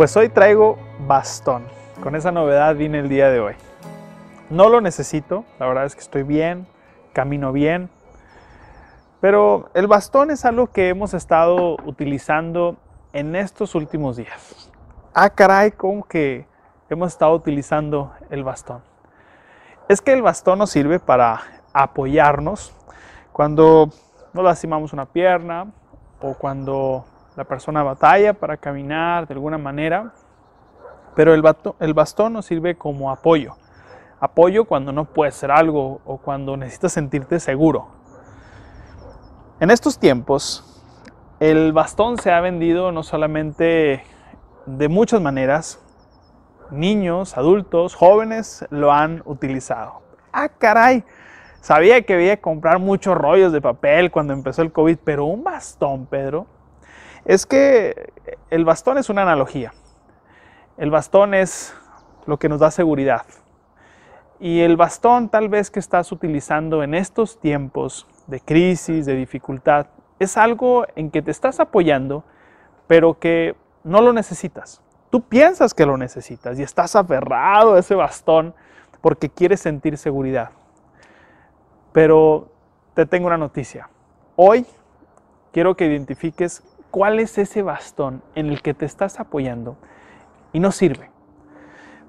Pues 0.00 0.16
hoy 0.16 0.30
traigo 0.30 0.78
bastón. 1.06 1.66
Con 2.02 2.16
esa 2.16 2.32
novedad 2.32 2.74
vine 2.74 3.00
el 3.00 3.10
día 3.10 3.28
de 3.28 3.38
hoy. 3.38 3.52
No 4.48 4.70
lo 4.70 4.80
necesito, 4.80 5.44
la 5.58 5.66
verdad 5.66 5.84
es 5.84 5.94
que 5.94 6.00
estoy 6.00 6.22
bien, 6.22 6.66
camino 7.12 7.52
bien. 7.52 7.90
Pero 9.20 9.68
el 9.74 9.88
bastón 9.88 10.30
es 10.30 10.46
algo 10.46 10.68
que 10.68 10.88
hemos 10.88 11.12
estado 11.12 11.76
utilizando 11.84 12.78
en 13.12 13.36
estos 13.36 13.74
últimos 13.74 14.16
días. 14.16 14.72
Ah, 15.12 15.28
caray, 15.28 15.70
como 15.70 16.08
que 16.08 16.46
hemos 16.88 17.12
estado 17.12 17.34
utilizando 17.34 18.14
el 18.30 18.42
bastón. 18.42 18.80
Es 19.90 20.00
que 20.00 20.14
el 20.14 20.22
bastón 20.22 20.60
nos 20.60 20.70
sirve 20.70 20.98
para 20.98 21.42
apoyarnos 21.74 22.74
cuando 23.32 23.90
nos 24.32 24.44
lastimamos 24.44 24.94
una 24.94 25.04
pierna 25.04 25.70
o 26.22 26.32
cuando 26.32 27.04
la 27.40 27.44
persona 27.44 27.82
batalla 27.82 28.34
para 28.34 28.58
caminar 28.58 29.26
de 29.26 29.32
alguna 29.32 29.56
manera. 29.56 30.12
Pero 31.16 31.32
el, 31.32 31.42
el 31.80 31.94
bastón 31.94 32.34
nos 32.34 32.44
sirve 32.44 32.76
como 32.76 33.10
apoyo. 33.10 33.54
Apoyo 34.20 34.66
cuando 34.66 34.92
no 34.92 35.06
puedes 35.06 35.36
hacer 35.36 35.50
algo 35.50 36.02
o 36.04 36.18
cuando 36.18 36.54
necesitas 36.58 36.92
sentirte 36.92 37.40
seguro. 37.40 37.88
En 39.58 39.70
estos 39.70 39.98
tiempos, 39.98 40.84
el 41.40 41.72
bastón 41.72 42.18
se 42.18 42.30
ha 42.30 42.40
vendido 42.42 42.92
no 42.92 43.02
solamente 43.02 44.04
de 44.66 44.88
muchas 44.90 45.22
maneras, 45.22 45.82
niños, 46.70 47.38
adultos, 47.38 47.94
jóvenes 47.94 48.66
lo 48.68 48.92
han 48.92 49.22
utilizado. 49.24 50.02
Ah, 50.30 50.50
caray, 50.50 51.04
sabía 51.62 52.02
que 52.02 52.12
había 52.12 52.36
que 52.36 52.42
comprar 52.42 52.78
muchos 52.80 53.16
rollos 53.16 53.50
de 53.50 53.62
papel 53.62 54.10
cuando 54.10 54.34
empezó 54.34 54.60
el 54.60 54.72
COVID, 54.72 54.98
pero 55.02 55.24
un 55.24 55.42
bastón, 55.42 56.04
Pedro, 56.04 56.46
es 57.30 57.46
que 57.46 58.12
el 58.50 58.64
bastón 58.64 58.98
es 58.98 59.08
una 59.08 59.22
analogía. 59.22 59.72
El 60.76 60.90
bastón 60.90 61.32
es 61.32 61.72
lo 62.26 62.40
que 62.40 62.48
nos 62.48 62.58
da 62.58 62.72
seguridad. 62.72 63.24
Y 64.40 64.62
el 64.62 64.76
bastón 64.76 65.28
tal 65.28 65.48
vez 65.48 65.70
que 65.70 65.78
estás 65.78 66.10
utilizando 66.10 66.82
en 66.82 66.92
estos 66.92 67.38
tiempos 67.38 68.08
de 68.26 68.40
crisis, 68.40 69.06
de 69.06 69.14
dificultad, 69.14 69.86
es 70.18 70.36
algo 70.36 70.86
en 70.96 71.12
que 71.12 71.22
te 71.22 71.30
estás 71.30 71.60
apoyando, 71.60 72.24
pero 72.88 73.20
que 73.20 73.54
no 73.84 74.00
lo 74.00 74.12
necesitas. 74.12 74.82
Tú 75.08 75.20
piensas 75.20 75.72
que 75.72 75.86
lo 75.86 75.96
necesitas 75.96 76.58
y 76.58 76.64
estás 76.64 76.96
aferrado 76.96 77.74
a 77.74 77.78
ese 77.78 77.94
bastón 77.94 78.54
porque 79.00 79.28
quieres 79.28 79.60
sentir 79.60 79.96
seguridad. 79.98 80.50
Pero 81.92 82.48
te 82.94 83.06
tengo 83.06 83.28
una 83.28 83.38
noticia. 83.38 83.88
Hoy 84.34 84.66
quiero 85.52 85.76
que 85.76 85.86
identifiques 85.86 86.64
cuál 86.90 87.20
es 87.20 87.38
ese 87.38 87.62
bastón 87.62 88.22
en 88.34 88.46
el 88.46 88.62
que 88.62 88.74
te 88.74 88.84
estás 88.84 89.20
apoyando 89.20 89.76
y 90.52 90.60
no 90.60 90.72
sirve. 90.72 91.10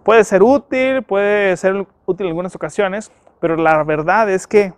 Puede 0.04 0.24
ser 0.24 0.42
útil, 0.42 1.04
puede 1.04 1.56
ser 1.58 1.88
útil 2.06 2.26
en 2.26 2.30
algunas 2.30 2.56
ocasiones, 2.56 3.12
pero 3.40 3.56
la 3.56 3.84
verdad 3.84 4.30
es 4.30 4.48
que 4.48 4.74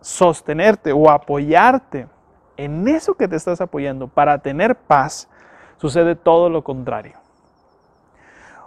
sostenerte 0.00 0.92
o 0.92 1.10
apoyarte 1.10 2.08
en 2.56 2.86
eso 2.88 3.14
que 3.14 3.28
te 3.28 3.36
estás 3.36 3.60
apoyando 3.60 4.08
para 4.08 4.38
tener 4.38 4.76
paz, 4.76 5.28
sucede 5.76 6.14
todo 6.14 6.50
lo 6.50 6.62
contrario. 6.62 7.18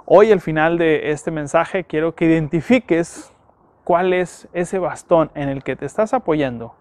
Hoy 0.05 0.31
al 0.31 0.41
final 0.41 0.77
de 0.77 1.11
este 1.11 1.31
mensaje 1.31 1.83
quiero 1.83 2.15
que 2.15 2.25
identifiques 2.25 3.31
cuál 3.83 4.13
es 4.13 4.47
ese 4.53 4.79
bastón 4.79 5.31
en 5.35 5.49
el 5.49 5.63
que 5.63 5.75
te 5.75 5.85
estás 5.85 6.13
apoyando 6.13 6.75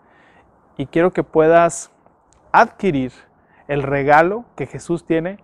y 0.76 0.86
quiero 0.86 1.12
que 1.12 1.24
puedas 1.24 1.90
adquirir 2.52 3.12
el 3.68 3.82
regalo 3.82 4.44
que 4.56 4.66
Jesús 4.66 5.04
tiene 5.04 5.38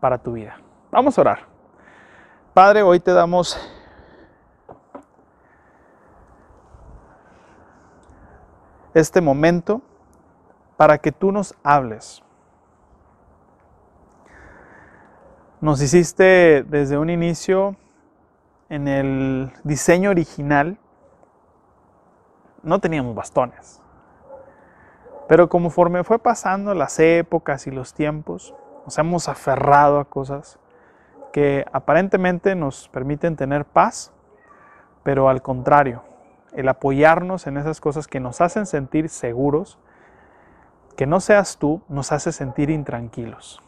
para 0.00 0.18
tu 0.18 0.32
vida. 0.32 0.56
Vamos 0.90 1.18
a 1.18 1.20
orar. 1.20 1.38
Padre, 2.54 2.82
hoy 2.82 3.00
te 3.00 3.12
damos 3.12 3.58
este 8.94 9.20
momento 9.20 9.82
para 10.76 10.98
que 10.98 11.12
tú 11.12 11.32
nos 11.32 11.54
hables. 11.62 12.22
Nos 15.60 15.82
hiciste 15.82 16.64
desde 16.64 16.96
un 16.96 17.10
inicio 17.10 17.76
en 18.68 18.88
el 18.88 19.52
diseño 19.64 20.10
original, 20.10 20.78
no 22.62 22.78
teníamos 22.78 23.14
bastones. 23.14 23.80
Pero 25.28 25.48
conforme 25.48 26.04
fue 26.04 26.18
pasando 26.18 26.74
las 26.74 26.98
épocas 26.98 27.66
y 27.66 27.70
los 27.70 27.94
tiempos, 27.94 28.54
nos 28.84 28.98
hemos 28.98 29.28
aferrado 29.28 29.98
a 29.98 30.04
cosas 30.04 30.58
que 31.32 31.66
aparentemente 31.72 32.54
nos 32.54 32.88
permiten 32.88 33.36
tener 33.36 33.64
paz, 33.64 34.12
pero 35.02 35.28
al 35.28 35.42
contrario, 35.42 36.02
el 36.52 36.68
apoyarnos 36.68 37.46
en 37.46 37.56
esas 37.56 37.80
cosas 37.80 38.06
que 38.06 38.20
nos 38.20 38.40
hacen 38.40 38.66
sentir 38.66 39.08
seguros, 39.08 39.78
que 40.96 41.06
no 41.06 41.20
seas 41.20 41.58
tú, 41.58 41.82
nos 41.88 42.12
hace 42.12 42.32
sentir 42.32 42.70
intranquilos. 42.70 43.60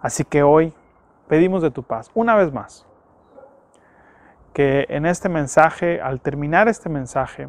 Así 0.00 0.24
que 0.24 0.42
hoy 0.42 0.72
pedimos 1.26 1.62
de 1.62 1.70
tu 1.70 1.82
paz, 1.82 2.10
una 2.14 2.36
vez 2.36 2.52
más, 2.52 2.86
que 4.52 4.86
en 4.88 5.06
este 5.06 5.28
mensaje, 5.28 6.00
al 6.00 6.20
terminar 6.20 6.68
este 6.68 6.88
mensaje, 6.88 7.48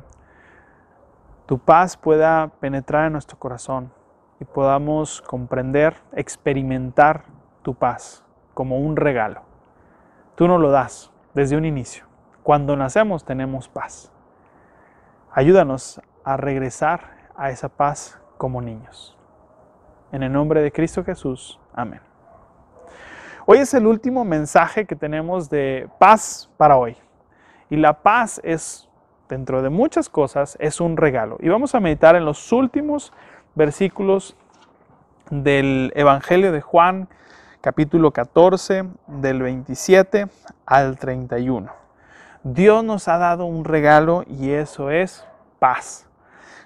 tu 1.50 1.58
paz 1.58 1.98
pueda 1.98 2.52
penetrar 2.60 3.08
en 3.08 3.14
nuestro 3.14 3.40
corazón 3.40 3.92
y 4.40 4.46
podamos 4.46 5.20
comprender, 5.24 5.96
experimentar 6.14 7.24
tu 7.64 7.74
paz 7.74 8.24
como 8.54 8.78
un 8.78 8.96
regalo. 8.96 9.42
Tú 10.36 10.48
nos 10.48 10.62
lo 10.62 10.70
das 10.70 11.12
desde 11.34 11.58
un 11.58 11.66
inicio. 11.66 12.06
Cuando 12.44 12.76
nacemos 12.76 13.26
tenemos 13.26 13.68
paz. 13.68 14.12
Ayúdanos 15.32 16.00
a 16.24 16.38
regresar 16.38 17.32
a 17.36 17.50
esa 17.50 17.68
paz 17.68 18.22
como 18.38 18.62
niños. 18.62 19.18
En 20.12 20.22
el 20.22 20.32
nombre 20.32 20.62
de 20.62 20.72
Cristo 20.72 21.04
Jesús. 21.04 21.60
Amén. 21.74 22.02
Hoy 23.48 23.58
es 23.58 23.74
el 23.74 23.88
último 23.88 24.24
mensaje 24.24 24.86
que 24.86 24.96
tenemos 24.96 25.50
de 25.50 25.90
paz 25.98 26.48
para 26.58 26.78
hoy. 26.78 26.96
Y 27.72 27.76
la 27.76 28.04
paz 28.04 28.40
es 28.44 28.89
dentro 29.30 29.62
de 29.62 29.70
muchas 29.70 30.10
cosas, 30.10 30.58
es 30.60 30.82
un 30.82 30.98
regalo. 30.98 31.38
Y 31.40 31.50
vamos 31.50 31.76
a 31.76 31.80
meditar 31.80 32.16
en 32.16 32.26
los 32.26 32.52
últimos 32.52 33.14
versículos 33.56 34.36
del 35.30 35.94
Evangelio 35.96 36.52
de 36.52 36.62
Juan, 36.62 37.08
capítulo 37.62 38.12
14, 38.12 38.86
del 39.08 39.42
27 39.44 40.28
al 40.66 40.98
31. 40.98 41.72
Dios 42.44 42.84
nos 42.84 43.08
ha 43.08 43.18
dado 43.20 43.46
un 43.46 43.66
regalo 43.66 44.24
y 44.28 44.52
eso 44.52 44.90
es 44.90 45.24
paz. 45.60 46.08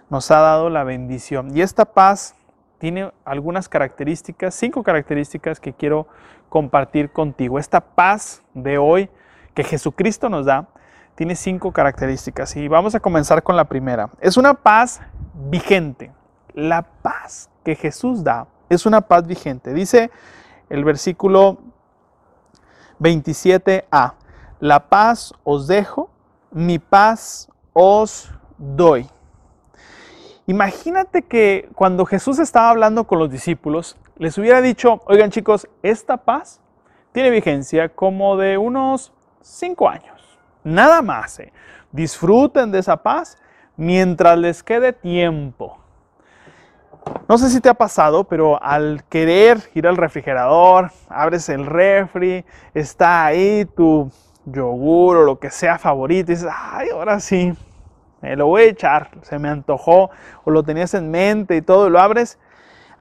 Nos 0.10 0.32
ha 0.32 0.40
dado 0.40 0.70
la 0.70 0.84
bendición. 0.84 1.56
Y 1.56 1.62
esta 1.62 1.84
paz 1.86 2.36
tiene 2.78 3.12
algunas 3.26 3.68
características, 3.68 4.56
cinco 4.56 4.84
características 4.84 5.60
que 5.60 5.74
quiero 5.74 6.08
compartir 6.48 7.12
contigo. 7.12 7.60
Esta 7.60 7.82
paz 7.82 8.42
de 8.54 8.78
hoy 8.78 9.10
que 9.54 9.64
Jesucristo 9.64 10.30
nos 10.30 10.46
da 10.46 10.68
tiene 11.16 11.36
cinco 11.36 11.72
características 11.72 12.56
y 12.56 12.68
vamos 12.68 12.96
a 12.96 13.00
comenzar 13.00 13.44
con 13.44 13.56
la 13.56 13.66
primera. 13.66 14.10
Es 14.20 14.38
una 14.38 14.54
paz 14.54 15.02
vigente. 15.50 16.12
La 16.54 16.84
paz 16.84 17.50
que 17.64 17.76
Jesús 17.76 18.24
da 18.24 18.48
es 18.70 18.86
una 18.86 19.02
paz 19.02 19.26
vigente. 19.26 19.74
Dice 19.74 20.12
el 20.70 20.84
versículo 20.84 21.60
27a, 23.00 24.14
la 24.60 24.90
paz 24.90 25.34
os 25.44 25.68
dejo, 25.68 26.10
mi 26.52 26.80
paz 26.80 27.50
os 27.74 28.32
doy. 28.58 29.08
Imagínate 30.46 31.24
que 31.24 31.70
cuando 31.76 32.06
Jesús 32.06 32.40
estaba 32.40 32.70
hablando 32.70 33.06
con 33.06 33.20
los 33.20 33.30
discípulos, 33.30 33.98
les 34.18 34.38
hubiera 34.38 34.62
dicho, 34.62 35.02
oigan 35.06 35.32
chicos, 35.32 35.68
esta 35.82 36.18
paz 36.18 36.60
tiene 37.12 37.30
vigencia 37.30 37.90
como 37.90 38.38
de 38.38 38.58
unos 38.58 39.14
cinco 39.42 39.90
años. 39.90 40.13
Nada 40.64 41.02
más. 41.02 41.40
Eh. 41.40 41.52
Disfruten 41.92 42.72
de 42.72 42.80
esa 42.80 42.98
paz 42.98 43.38
mientras 43.78 44.38
les 44.38 44.64
quede 44.64 44.94
tiempo. 44.94 45.80
No 47.28 47.38
sé 47.38 47.50
si 47.50 47.60
te 47.60 47.70
ha 47.70 47.74
pasado, 47.74 48.24
pero 48.24 48.62
al 48.64 49.04
querer 49.10 49.60
ir 49.74 49.88
al 49.88 49.98
refrigerador, 49.98 50.92
abres 51.10 51.50
el 51.50 51.66
refri, 51.66 52.46
está 52.74 53.26
ahí 53.26 53.66
tu 53.66 54.10
yogur 54.46 55.18
o 55.18 55.24
lo 55.24 55.40
que 55.40 55.50
sea 55.50 55.78
favorito 55.78 56.32
y 56.32 56.36
dices, 56.36 56.50
ay, 56.52 56.90
ahora 56.90 57.20
sí, 57.20 57.54
me 58.22 58.36
lo 58.36 58.48
voy 58.48 58.64
a 58.64 58.66
echar, 58.66 59.10
se 59.22 59.38
me 59.38 59.50
antojó 59.50 60.12
o 60.46 60.52
lo 60.52 60.64
tenías 60.64 60.94
en 60.94 61.12
mente 61.12 61.58
y 61.58 61.62
todo, 61.62 61.90
lo 61.90 62.00
abres, 62.00 62.40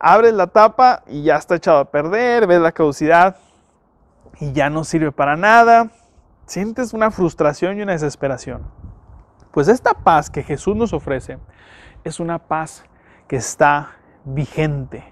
abres 0.00 0.32
la 0.34 0.48
tapa 0.48 1.02
y 1.06 1.22
ya 1.22 1.36
está 1.36 1.56
echado 1.56 1.78
a 1.78 1.84
perder, 1.84 2.46
ves 2.46 2.60
la 2.60 2.72
caducidad 2.72 3.36
y 4.40 4.52
ya 4.52 4.68
no 4.68 4.82
sirve 4.82 5.12
para 5.12 5.36
nada 5.36 5.90
sientes 6.46 6.92
una 6.92 7.10
frustración 7.10 7.78
y 7.78 7.82
una 7.82 7.92
desesperación. 7.92 8.62
Pues 9.50 9.68
esta 9.68 9.94
paz 9.94 10.30
que 10.30 10.42
Jesús 10.42 10.74
nos 10.76 10.92
ofrece 10.92 11.38
es 12.04 12.20
una 12.20 12.38
paz 12.38 12.84
que 13.28 13.36
está 13.36 13.90
vigente. 14.24 15.04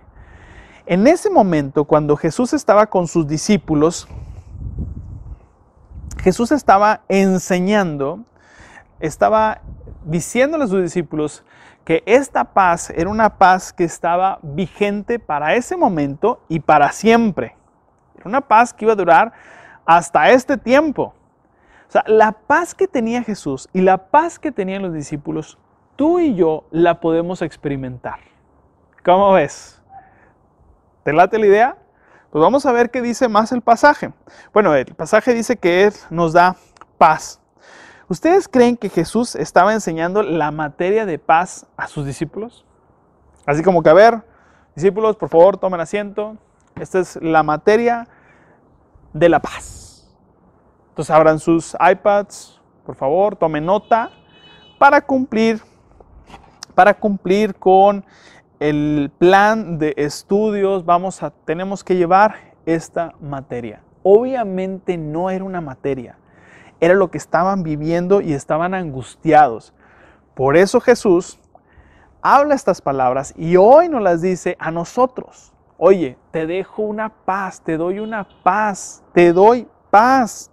En 0.86 1.06
ese 1.06 1.30
momento, 1.30 1.84
cuando 1.84 2.16
Jesús 2.16 2.52
estaba 2.52 2.86
con 2.86 3.06
sus 3.06 3.26
discípulos, 3.26 4.08
Jesús 6.22 6.52
estaba 6.52 7.02
enseñando, 7.08 8.24
estaba 8.98 9.60
diciéndole 10.04 10.64
a 10.64 10.66
sus 10.66 10.82
discípulos 10.82 11.44
que 11.84 12.02
esta 12.06 12.44
paz 12.44 12.90
era 12.90 13.08
una 13.08 13.38
paz 13.38 13.72
que 13.72 13.84
estaba 13.84 14.38
vigente 14.42 15.18
para 15.18 15.54
ese 15.54 15.76
momento 15.76 16.42
y 16.48 16.60
para 16.60 16.92
siempre. 16.92 17.56
Era 18.16 18.28
una 18.28 18.40
paz 18.40 18.72
que 18.72 18.84
iba 18.84 18.92
a 18.92 18.96
durar 18.96 19.32
hasta 19.86 20.30
este 20.30 20.56
tiempo. 20.56 21.14
O 21.90 21.92
sea, 21.92 22.04
la 22.06 22.30
paz 22.30 22.72
que 22.72 22.86
tenía 22.86 23.24
Jesús 23.24 23.68
y 23.72 23.80
la 23.80 23.98
paz 23.98 24.38
que 24.38 24.52
tenían 24.52 24.80
los 24.80 24.94
discípulos, 24.94 25.58
tú 25.96 26.20
y 26.20 26.36
yo 26.36 26.62
la 26.70 27.00
podemos 27.00 27.42
experimentar. 27.42 28.20
¿Cómo 29.04 29.32
ves? 29.32 29.82
¿Te 31.02 31.12
late 31.12 31.36
la 31.40 31.46
idea? 31.46 31.78
Pues 32.30 32.40
vamos 32.40 32.64
a 32.64 32.70
ver 32.70 32.92
qué 32.92 33.02
dice 33.02 33.28
más 33.28 33.50
el 33.50 33.60
pasaje. 33.60 34.12
Bueno, 34.52 34.72
el 34.72 34.94
pasaje 34.94 35.34
dice 35.34 35.56
que 35.56 35.82
Él 35.82 35.92
nos 36.10 36.32
da 36.32 36.54
paz. 36.96 37.40
¿Ustedes 38.06 38.46
creen 38.46 38.76
que 38.76 38.88
Jesús 38.88 39.34
estaba 39.34 39.72
enseñando 39.72 40.22
la 40.22 40.52
materia 40.52 41.06
de 41.06 41.18
paz 41.18 41.66
a 41.76 41.88
sus 41.88 42.06
discípulos? 42.06 42.64
Así 43.46 43.64
como 43.64 43.82
que, 43.82 43.90
a 43.90 43.94
ver, 43.94 44.22
discípulos, 44.76 45.16
por 45.16 45.28
favor, 45.28 45.56
tomen 45.56 45.80
asiento. 45.80 46.36
Esta 46.76 47.00
es 47.00 47.16
la 47.20 47.42
materia 47.42 48.06
de 49.12 49.28
la 49.28 49.40
paz. 49.40 49.89
Entonces 51.00 51.16
abran 51.16 51.38
sus 51.38 51.74
iPads, 51.80 52.60
por 52.84 52.94
favor, 52.94 53.34
tomen 53.34 53.64
nota 53.64 54.10
para 54.78 55.00
cumplir, 55.00 55.62
para 56.74 56.92
cumplir 56.92 57.54
con 57.54 58.04
el 58.58 59.10
plan 59.16 59.78
de 59.78 59.94
estudios. 59.96 60.84
Vamos 60.84 61.22
a, 61.22 61.30
tenemos 61.30 61.82
que 61.82 61.96
llevar 61.96 62.34
esta 62.66 63.14
materia. 63.18 63.80
Obviamente 64.02 64.98
no 64.98 65.30
era 65.30 65.42
una 65.42 65.62
materia, 65.62 66.18
era 66.80 66.92
lo 66.92 67.10
que 67.10 67.16
estaban 67.16 67.62
viviendo 67.62 68.20
y 68.20 68.34
estaban 68.34 68.74
angustiados. 68.74 69.72
Por 70.34 70.54
eso 70.54 70.82
Jesús 70.82 71.40
habla 72.20 72.54
estas 72.54 72.82
palabras 72.82 73.32
y 73.38 73.56
hoy 73.56 73.88
nos 73.88 74.02
las 74.02 74.20
dice 74.20 74.54
a 74.60 74.70
nosotros. 74.70 75.54
Oye, 75.78 76.18
te 76.30 76.46
dejo 76.46 76.82
una 76.82 77.08
paz, 77.08 77.62
te 77.62 77.78
doy 77.78 78.00
una 78.00 78.28
paz, 78.42 79.02
te 79.14 79.32
doy 79.32 79.66
paz. 79.90 80.50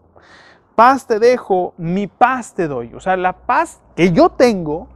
Paz 0.78 1.08
te 1.08 1.18
dejo, 1.18 1.74
mi 1.76 2.06
paz 2.06 2.54
te 2.54 2.68
doy. 2.68 2.94
O 2.94 3.00
sea, 3.00 3.18
la 3.18 3.34
paz 3.34 3.82
que 3.96 4.12
yo 4.12 4.30
tengo 4.30 4.88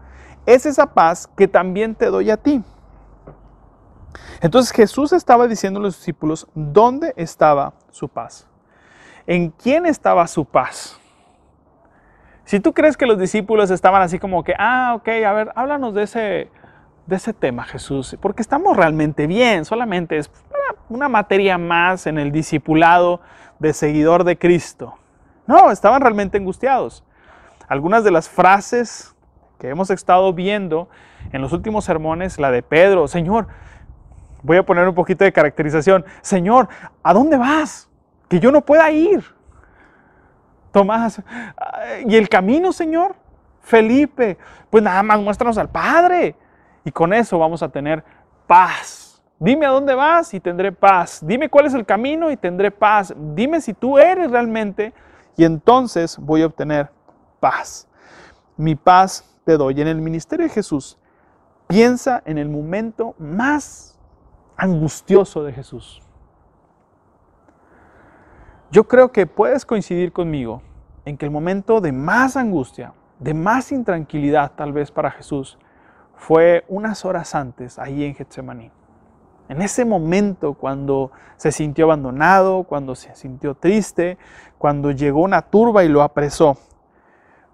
es 0.46 0.68
esa 0.68 0.94
paz 0.94 1.28
que 1.36 1.48
también 1.48 1.96
te 1.96 2.06
doy 2.06 2.30
a 2.30 2.38
ti. 2.38 2.64
Entonces 4.42 4.72
Jesús 4.72 5.12
estaba 5.12 5.48
diciendo 5.48 5.80
a 5.80 5.82
los 5.82 5.98
discípulos 5.98 6.48
dónde 6.54 7.16
estaba 7.18 7.74
su 7.90 8.08
paz. 8.08 8.48
¿En 9.26 9.50
quién 9.50 9.88
estaba 9.88 10.28
su 10.28 10.46
paz? 10.46 11.00
Si 12.46 12.60
tú 12.60 12.74
crees 12.74 12.96
que 12.96 13.08
los 13.08 13.18
discípulos 13.18 13.72
estaban 13.72 14.04
así 14.04 14.20
como 14.20 14.44
que, 14.44 14.54
ah, 14.60 14.94
ok, 14.98 15.08
a 15.26 15.34
ver, 15.34 15.52
háblanos 15.56 15.96
de 15.96 16.04
ese, 16.04 16.52
de 17.08 17.16
ese 17.16 17.34
tema, 17.34 17.64
Jesús, 17.64 18.16
porque 18.22 18.44
estamos 18.44 18.78
realmente 18.78 19.26
bien, 19.26 19.66
solamente 19.66 20.18
es 20.18 20.30
una 20.90 21.10
materia 21.10 21.58
más 21.58 22.06
en 22.06 22.20
el 22.20 22.32
discipulado 22.32 23.20
de 23.58 23.74
seguidor 23.74 24.26
de 24.26 24.38
Cristo. 24.38 25.01
No, 25.52 25.70
estaban 25.70 26.02
realmente 26.02 26.38
angustiados. 26.38 27.04
Algunas 27.68 28.06
de 28.06 28.12
las 28.12 28.30
frases 28.30 29.14
que 29.60 29.68
hemos 29.68 29.90
estado 29.90 30.32
viendo 30.32 30.88
en 31.34 31.42
los 31.42 31.52
últimos 31.52 31.84
sermones, 31.84 32.40
la 32.40 32.52
de 32.52 32.64
Pedro, 32.64 33.06
Señor, 33.10 33.48
voy 34.44 34.56
a 34.56 34.66
poner 34.66 34.88
un 34.88 34.96
poquito 34.96 35.26
de 35.26 35.34
caracterización, 35.34 36.06
Señor, 36.22 36.70
¿a 37.04 37.14
dónde 37.14 37.36
vas? 37.36 37.90
Que 38.30 38.40
yo 38.40 38.50
no 38.50 38.62
pueda 38.62 38.90
ir. 38.92 39.26
Tomás, 40.72 41.22
¿y 42.08 42.16
el 42.16 42.30
camino, 42.30 42.72
Señor? 42.72 43.16
Felipe, 43.60 44.38
pues 44.70 44.82
nada 44.82 45.04
más 45.04 45.20
muéstranos 45.20 45.58
al 45.58 45.68
Padre. 45.68 46.34
Y 46.86 46.92
con 46.92 47.14
eso 47.14 47.38
vamos 47.38 47.62
a 47.62 47.68
tener 47.68 48.06
paz. 48.48 49.22
Dime 49.38 49.66
a 49.66 49.70
dónde 49.72 49.96
vas 49.96 50.34
y 50.34 50.40
tendré 50.40 50.72
paz. 50.72 51.20
Dime 51.22 51.50
cuál 51.50 51.66
es 51.66 51.74
el 51.74 51.86
camino 51.86 52.32
y 52.32 52.38
tendré 52.38 52.72
paz. 52.72 53.14
Dime 53.18 53.60
si 53.60 53.74
tú 53.74 53.98
eres 54.00 54.32
realmente 54.32 54.94
y 55.42 55.44
entonces 55.44 56.20
voy 56.20 56.44
a 56.44 56.46
obtener 56.46 56.92
paz. 57.40 57.88
Mi 58.58 58.76
paz 58.76 59.28
te 59.44 59.58
doy. 59.58 59.82
En 59.82 59.88
el 59.88 60.00
ministerio 60.00 60.46
de 60.46 60.54
Jesús, 60.54 61.00
piensa 61.66 62.22
en 62.26 62.38
el 62.38 62.48
momento 62.48 63.16
más 63.18 63.98
angustioso 64.56 65.44
de 65.44 65.52
Jesús. 65.52 66.00
Yo 68.70 68.88
creo 68.88 69.12
que 69.12 69.26
puedes 69.26 69.66
coincidir 69.66 70.14
conmigo 70.14 70.62
en 71.06 71.18
que 71.18 71.26
el 71.26 71.32
momento 71.32 71.82
de 71.82 71.92
más 71.92 72.38
angustia, 72.38 72.94
de 73.18 73.34
más 73.34 73.72
intranquilidad 73.72 74.52
tal 74.56 74.74
vez 74.74 74.92
para 74.92 75.10
Jesús, 75.10 75.58
fue 76.14 76.66
unas 76.68 77.04
horas 77.04 77.34
antes, 77.34 77.80
ahí 77.80 78.04
en 78.04 78.14
Getsemaní. 78.14 78.72
En 79.50 79.62
ese 79.62 79.86
momento, 79.86 80.54
cuando 80.54 81.12
se 81.38 81.52
sintió 81.52 81.86
abandonado, 81.86 82.64
cuando 82.64 82.96
se 82.96 83.16
sintió 83.16 83.56
triste, 83.56 84.18
cuando 84.58 84.92
llegó 84.92 85.22
una 85.22 85.42
turba 85.42 85.84
y 85.84 85.90
lo 85.90 86.02
apresó. 86.02 86.58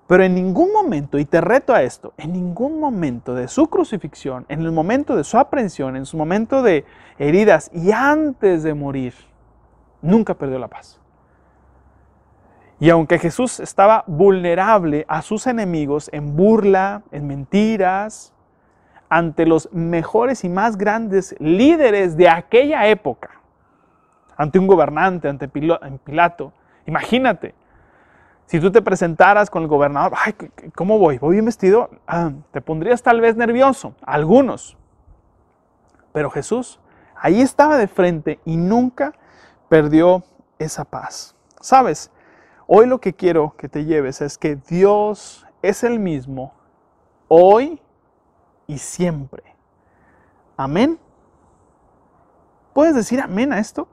Pero 0.07 0.23
en 0.23 0.35
ningún 0.35 0.71
momento, 0.71 1.19
y 1.19 1.25
te 1.25 1.41
reto 1.41 1.73
a 1.73 1.83
esto, 1.83 2.13
en 2.17 2.31
ningún 2.31 2.79
momento 2.79 3.35
de 3.35 3.47
su 3.47 3.67
crucifixión, 3.67 4.45
en 4.47 4.61
el 4.61 4.71
momento 4.71 5.15
de 5.15 5.23
su 5.23 5.37
aprehensión, 5.37 5.97
en 5.97 6.05
su 6.05 6.17
momento 6.17 6.61
de 6.61 6.85
heridas 7.17 7.69
y 7.73 7.91
antes 7.91 8.63
de 8.63 8.73
morir, 8.73 9.13
nunca 10.01 10.33
perdió 10.33 10.59
la 10.59 10.69
paz. 10.69 10.99
Y 12.79 12.89
aunque 12.89 13.19
Jesús 13.19 13.59
estaba 13.59 14.03
vulnerable 14.07 15.05
a 15.09 15.21
sus 15.21 15.47
enemigos 15.47 16.09
en 16.13 16.35
burla, 16.35 17.01
en 17.11 17.27
mentiras, 17.27 18.33
ante 19.09 19.45
los 19.45 19.71
mejores 19.71 20.44
y 20.44 20.50
más 20.50 20.77
grandes 20.77 21.36
líderes 21.39 22.18
de 22.18 22.30
aquella 22.30 22.88
época, 22.88 23.30
ante 24.36 24.59
un 24.59 24.68
gobernante, 24.68 25.28
ante 25.28 25.47
Pilato. 25.47 26.54
Imagínate, 26.85 27.56
si 28.45 28.59
tú 28.59 28.71
te 28.71 28.81
presentaras 28.81 29.49
con 29.49 29.64
el 29.64 29.68
gobernador, 29.68 30.14
ay, 30.16 30.33
¿cómo 30.76 30.99
voy? 30.99 31.18
¿Voy 31.18 31.33
bien 31.33 31.45
vestido? 31.45 31.90
Ah, 32.07 32.31
te 32.52 32.61
pondrías 32.61 33.04
tal 33.04 33.19
vez 33.19 33.35
nervioso, 33.35 33.95
algunos. 34.02 34.78
Pero 36.14 36.30
Jesús 36.30 36.80
ahí 37.19 37.42
estaba 37.42 37.78
de 37.78 37.87
frente 37.87 38.40
y 38.45 38.57
nunca 38.57 39.14
perdió 39.69 40.23
esa 40.59 40.85
paz. 40.85 41.35
¿Sabes? 41.59 42.11
Hoy 42.68 42.85
lo 42.85 42.99
que 42.99 43.14
quiero 43.14 43.56
que 43.57 43.69
te 43.69 43.85
lleves 43.85 44.21
es 44.21 44.37
que 44.37 44.56
Dios 44.56 45.45
es 45.61 45.83
el 45.83 45.99
mismo 45.99 46.54
hoy 47.28 47.81
y 48.68 48.78
siempre. 48.78 49.44
Amén. 50.57 51.00
¿Puedes 52.74 52.94
decir 52.94 53.21
amén 53.21 53.54
a 53.54 53.59
esto? 53.59 53.88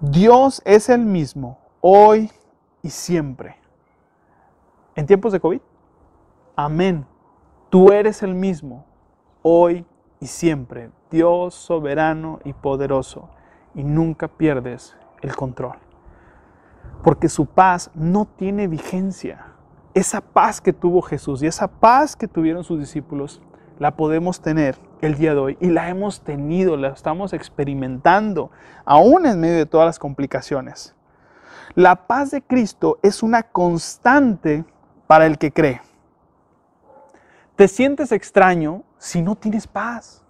Dios 0.00 0.60
es 0.64 0.88
el 0.88 1.00
mismo 1.00 1.58
hoy 1.80 2.30
y 2.82 2.90
siempre. 2.90 3.56
¿En 4.94 5.06
tiempos 5.06 5.32
de 5.32 5.40
COVID? 5.40 5.60
Amén. 6.54 7.06
Tú 7.70 7.92
eres 7.92 8.22
el 8.22 8.34
mismo 8.34 8.84
hoy 9.42 9.86
y 10.20 10.26
siempre. 10.26 10.90
Dios 11.10 11.54
soberano 11.54 12.40
y 12.44 12.52
poderoso. 12.52 13.30
Y 13.74 13.84
nunca 13.84 14.28
pierdes 14.28 14.96
el 15.22 15.34
control. 15.34 15.78
Porque 17.02 17.28
su 17.28 17.46
paz 17.46 17.90
no 17.94 18.24
tiene 18.24 18.68
vigencia 18.68 19.55
esa 19.96 20.20
paz 20.20 20.60
que 20.60 20.74
tuvo 20.74 21.00
Jesús 21.00 21.42
y 21.42 21.46
esa 21.46 21.68
paz 21.68 22.16
que 22.16 22.28
tuvieron 22.28 22.64
sus 22.64 22.78
discípulos, 22.78 23.40
la 23.78 23.96
podemos 23.96 24.42
tener 24.42 24.76
el 25.00 25.16
día 25.16 25.32
de 25.32 25.40
hoy 25.40 25.58
y 25.58 25.68
la 25.68 25.88
hemos 25.88 26.20
tenido, 26.20 26.76
la 26.76 26.88
estamos 26.88 27.32
experimentando, 27.32 28.50
aún 28.84 29.24
en 29.24 29.40
medio 29.40 29.56
de 29.56 29.64
todas 29.64 29.86
las 29.86 29.98
complicaciones. 29.98 30.94
La 31.74 32.06
paz 32.06 32.30
de 32.30 32.42
Cristo 32.42 32.98
es 33.02 33.22
una 33.22 33.42
constante 33.44 34.66
para 35.06 35.24
el 35.24 35.38
que 35.38 35.50
cree. 35.50 35.80
Te 37.56 37.66
sientes 37.66 38.12
extraño 38.12 38.82
si 38.98 39.22
no 39.22 39.34
tienes 39.34 39.66
paz. 39.66 40.22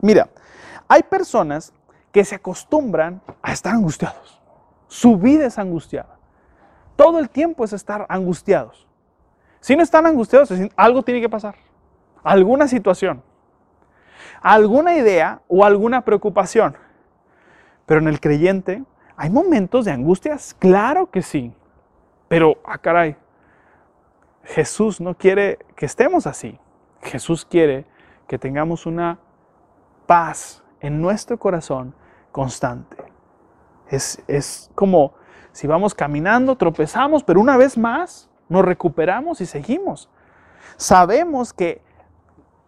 Mira, 0.00 0.30
hay 0.88 1.04
personas 1.04 1.72
que 2.10 2.24
se 2.24 2.34
acostumbran 2.34 3.22
a 3.40 3.52
estar 3.52 3.72
angustiados. 3.72 4.42
Su 4.88 5.16
vida 5.16 5.46
es 5.46 5.60
angustiada. 5.60 6.18
Todo 6.96 7.20
el 7.20 7.30
tiempo 7.30 7.64
es 7.64 7.72
estar 7.72 8.04
angustiados. 8.08 8.85
Si 9.66 9.74
no 9.74 9.82
están 9.82 10.06
angustiados, 10.06 10.52
algo 10.76 11.02
tiene 11.02 11.20
que 11.20 11.28
pasar. 11.28 11.56
Alguna 12.22 12.68
situación, 12.68 13.20
alguna 14.40 14.94
idea 14.94 15.42
o 15.48 15.64
alguna 15.64 16.04
preocupación. 16.04 16.76
Pero 17.84 17.98
en 17.98 18.06
el 18.06 18.20
creyente 18.20 18.84
hay 19.16 19.28
momentos 19.28 19.84
de 19.84 19.90
angustias, 19.90 20.54
claro 20.60 21.10
que 21.10 21.20
sí. 21.20 21.52
Pero, 22.28 22.58
ah, 22.64 22.78
caray, 22.78 23.16
Jesús 24.44 25.00
no 25.00 25.16
quiere 25.16 25.58
que 25.74 25.86
estemos 25.86 26.28
así. 26.28 26.60
Jesús 27.02 27.44
quiere 27.44 27.86
que 28.28 28.38
tengamos 28.38 28.86
una 28.86 29.18
paz 30.06 30.62
en 30.78 31.02
nuestro 31.02 31.40
corazón 31.40 31.92
constante. 32.30 32.98
Es, 33.88 34.22
es 34.28 34.70
como 34.76 35.14
si 35.50 35.66
vamos 35.66 35.92
caminando, 35.92 36.54
tropezamos, 36.54 37.24
pero 37.24 37.40
una 37.40 37.56
vez 37.56 37.76
más 37.76 38.30
nos 38.48 38.64
recuperamos 38.64 39.40
y 39.40 39.46
seguimos. 39.46 40.08
Sabemos 40.76 41.52
que, 41.52 41.82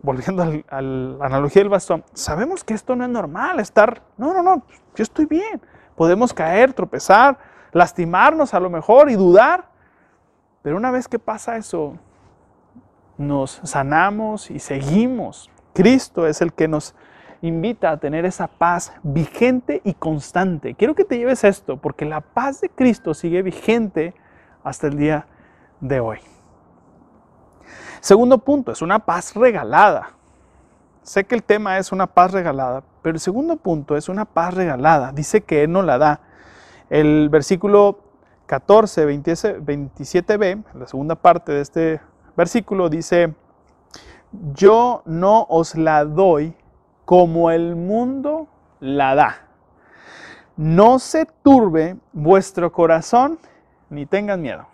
volviendo 0.01 0.43
a 0.43 0.83
la 0.83 1.25
analogía 1.25 1.63
del 1.63 1.69
bastón, 1.69 2.05
sabemos 2.13 2.65
que 2.65 2.75
esto 2.75 2.97
no 2.97 3.05
es 3.05 3.11
normal, 3.11 3.61
estar, 3.61 4.03
no, 4.17 4.33
no, 4.33 4.43
no, 4.43 4.63
yo 4.95 5.03
estoy 5.03 5.27
bien. 5.27 5.61
Podemos 5.97 6.33
caer, 6.33 6.73
tropezar, 6.73 7.39
lastimarnos 7.73 8.55
a 8.55 8.61
lo 8.61 8.71
mejor 8.71 9.11
y 9.11 9.15
dudar, 9.15 9.67
pero 10.63 10.77
una 10.77 10.91
vez 10.91 11.09
que 11.09 11.19
pasa 11.19 11.57
eso, 11.57 11.99
nos 13.17 13.61
sanamos 13.65 14.51
y 14.51 14.59
seguimos. 14.59 15.51
Cristo 15.75 16.27
es 16.27 16.41
el 16.41 16.53
que 16.53 16.69
nos 16.69 16.95
invita 17.43 17.91
a 17.91 17.97
tener 17.99 18.25
esa 18.25 18.49
paz 18.49 18.93
vigente 19.03 19.81
y 19.85 19.95
constante. 19.95 20.75
Quiero 20.75 20.95
que 20.95 21.05
te 21.05 21.19
lleves 21.19 21.45
esto, 21.45 21.77
porque 21.77 22.05
la 22.05 22.21
paz 22.21 22.61
de 22.61 22.69
Cristo 22.69 23.15
sigue 23.15 23.43
vigente 23.43 24.15
hasta 24.65 24.89
el 24.89 24.97
día 24.97 25.15
de 25.17 25.38
hoy. 26.01 26.19
Segundo 28.01 28.39
punto, 28.39 28.73
es 28.73 28.83
una 28.83 29.01
paz 29.01 29.35
regalada. 29.35 30.11
Sé 31.03 31.25
que 31.25 31.35
el 31.35 31.43
tema 31.43 31.79
es 31.79 31.91
una 31.91 32.07
paz 32.07 32.33
regalada, 32.33 32.83
pero 33.03 33.15
el 33.15 33.21
segundo 33.21 33.57
punto 33.57 33.97
es 33.97 34.09
una 34.09 34.25
paz 34.25 34.55
regalada. 34.55 35.13
Dice 35.13 35.41
que 35.43 35.65
Él 35.65 35.73
no 35.73 35.83
la 35.83 35.99
da. 35.99 36.21
El 36.91 37.29
versículo 37.29 38.01
14, 38.47 39.07
27b, 39.07 40.65
la 40.75 40.87
segunda 40.87 41.15
parte 41.15 41.53
de 41.53 41.61
este 41.61 42.01
versículo 42.37 42.89
dice, 42.89 43.35
yo 44.55 45.03
no 45.05 45.47
os 45.49 45.75
la 45.75 46.05
doy 46.05 46.55
como 47.05 47.51
el 47.51 47.75
mundo 47.75 48.49
la 48.81 49.15
da. 49.15 49.37
No 50.57 50.99
se 50.99 51.27
turbe 51.43 51.97
vuestro 52.13 52.73
corazón 52.73 53.39
ni 53.91 54.07
tengan 54.07 54.43
miedo. 54.43 54.67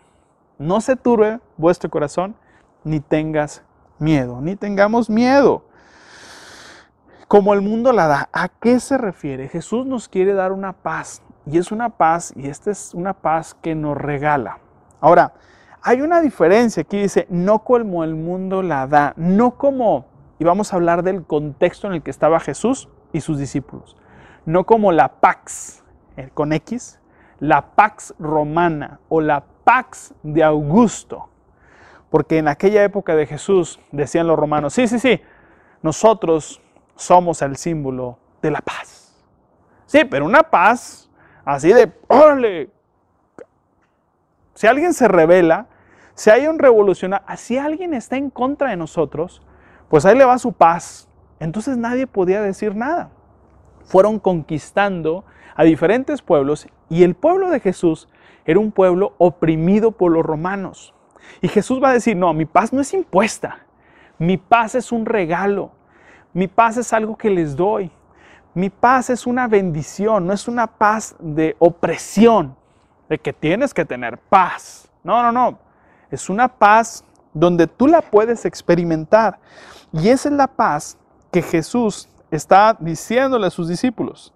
No 0.59 0.81
se 0.81 0.97
turbe 0.97 1.41
vuestro 1.57 1.91
corazón 1.91 2.37
ni 2.85 3.01
tengas 3.01 3.63
miedo, 3.99 4.41
ni 4.41 4.57
tengamos 4.57 5.11
miedo. 5.11 5.65
Como 7.29 7.55
el 7.55 7.63
mundo 7.63 7.93
la 7.93 8.07
da, 8.07 8.29
¿a 8.33 8.49
qué 8.49 8.79
se 8.79 8.99
refiere? 8.99 9.49
Jesús 9.49 9.87
nos 9.87 10.09
quiere 10.09 10.35
dar 10.35 10.53
una 10.53 10.73
paz 10.73 11.23
y 11.47 11.59
es 11.59 11.73
una 11.73 11.91
paz 11.91 12.33
y 12.37 12.49
esta 12.49 12.71
es 12.71 12.95
una 12.95 13.15
paz 13.15 13.55
que 13.55 13.75
nos 13.75 13.97
regala. 13.97 14.59
Ahora, 15.01 15.33
hay 15.83 16.01
una 16.01 16.21
diferencia 16.21 16.83
aquí, 16.83 16.99
dice, 16.99 17.27
no 17.29 17.61
como 17.61 18.05
el 18.05 18.15
mundo 18.15 18.63
la 18.63 18.87
da, 18.87 19.15
no 19.17 19.57
como 19.57 20.07
y 20.39 20.45
vamos 20.45 20.73
a 20.73 20.77
hablar 20.77 21.03
del 21.03 21.25
contexto 21.25 21.87
en 21.87 21.95
el 21.95 22.03
que 22.03 22.11
estaba 22.11 22.41
Jesús 22.41 22.89
y 23.13 23.21
sus 23.21 23.39
discípulos. 23.39 23.97
No 24.47 24.65
como 24.65 24.93
la 24.93 25.21
Pax 25.21 25.83
con 26.35 26.53
X, 26.53 27.01
la 27.41 27.75
Pax 27.75 28.15
romana 28.19 29.01
o 29.09 29.21
la 29.21 29.45
Pax 29.65 30.15
de 30.23 30.43
Augusto. 30.43 31.29
Porque 32.11 32.39
en 32.39 32.49
aquella 32.49 32.85
época 32.85 33.17
de 33.17 33.27
Jesús 33.27 33.81
decían 33.91 34.27
los 34.27 34.39
romanos, 34.39 34.75
sí, 34.75 34.87
sí, 34.87 34.99
sí, 34.99 35.21
nosotros 35.83 36.61
somos 36.95 37.43
el 37.43 37.57
símbolo 37.57 38.19
de 38.41 38.51
la 38.51 38.61
paz. 38.61 39.21
Sí, 39.87 40.05
pero 40.05 40.25
una 40.25 40.43
paz 40.43 41.11
así 41.45 41.73
de, 41.73 41.93
órale. 42.09 42.71
Si 44.55 44.67
alguien 44.67 44.95
se 44.95 45.09
revela, 45.09 45.67
si 46.15 46.31
hay 46.31 46.47
un 46.47 46.59
revolucionario, 46.59 47.27
si 47.37 47.59
alguien 47.59 47.93
está 47.95 48.17
en 48.17 48.31
contra 48.31 48.71
de 48.71 48.77
nosotros, 48.77 49.43
pues 49.89 50.07
ahí 50.07 50.17
le 50.17 50.25
va 50.25 50.39
su 50.39 50.53
paz. 50.53 51.09
Entonces 51.41 51.77
nadie 51.77 52.07
podía 52.07 52.41
decir 52.41 52.77
nada. 52.77 53.11
Fueron 53.85 54.19
conquistando 54.19 55.25
a 55.57 55.65
diferentes 55.65 56.23
pueblos 56.23 56.69
y 56.89 57.03
el 57.03 57.15
pueblo 57.15 57.51
de 57.51 57.61
Jesús 57.61 58.09
era 58.45 58.59
un 58.59 58.73
pueblo 58.73 59.15
oprimido 59.19 59.93
por 59.93 60.13
los 60.13 60.25
romanos. 60.25 60.95
Y 61.41 61.49
Jesús 61.49 61.83
va 61.83 61.91
a 61.91 61.95
decir, 61.95 62.17
no, 62.17 62.33
mi 62.33 62.45
paz 62.45 62.73
no 62.73 62.81
es 62.81 62.93
impuesta, 62.93 63.59
mi 64.19 64.37
paz 64.37 64.75
es 64.75 64.93
un 64.93 65.07
regalo, 65.07 65.73
mi 66.33 66.49
paz 66.49 66.77
es 66.77 66.93
algo 66.93 67.17
que 67.17 67.31
les 67.31 67.57
doy, 67.57 67.91
mi 68.55 68.71
paz 68.71 69.11
es 69.11 69.27
una 69.27 69.49
bendición, 69.49 70.27
no 70.27 70.33
es 70.33 70.47
una 70.47 70.67
paz 70.67 71.17
de 71.19 71.57
opresión, 71.59 72.57
de 73.09 73.19
que 73.19 73.33
tienes 73.33 73.75
que 73.75 73.85
tener 73.85 74.19
paz. 74.19 74.89
No, 75.03 75.23
no, 75.23 75.33
no, 75.33 75.59
es 76.11 76.31
una 76.31 76.49
paz 76.49 77.05
donde 77.33 77.67
tú 77.67 77.87
la 77.87 78.01
puedes 78.01 78.45
experimentar. 78.45 79.39
Y 79.93 80.09
esa 80.09 80.29
es 80.29 80.35
la 80.35 80.47
paz 80.47 80.97
que 81.31 81.43
Jesús 81.43 82.09
está 82.31 82.77
diciéndole 82.79 83.47
a 83.47 83.51
sus 83.51 83.69
discípulos. 83.69 84.33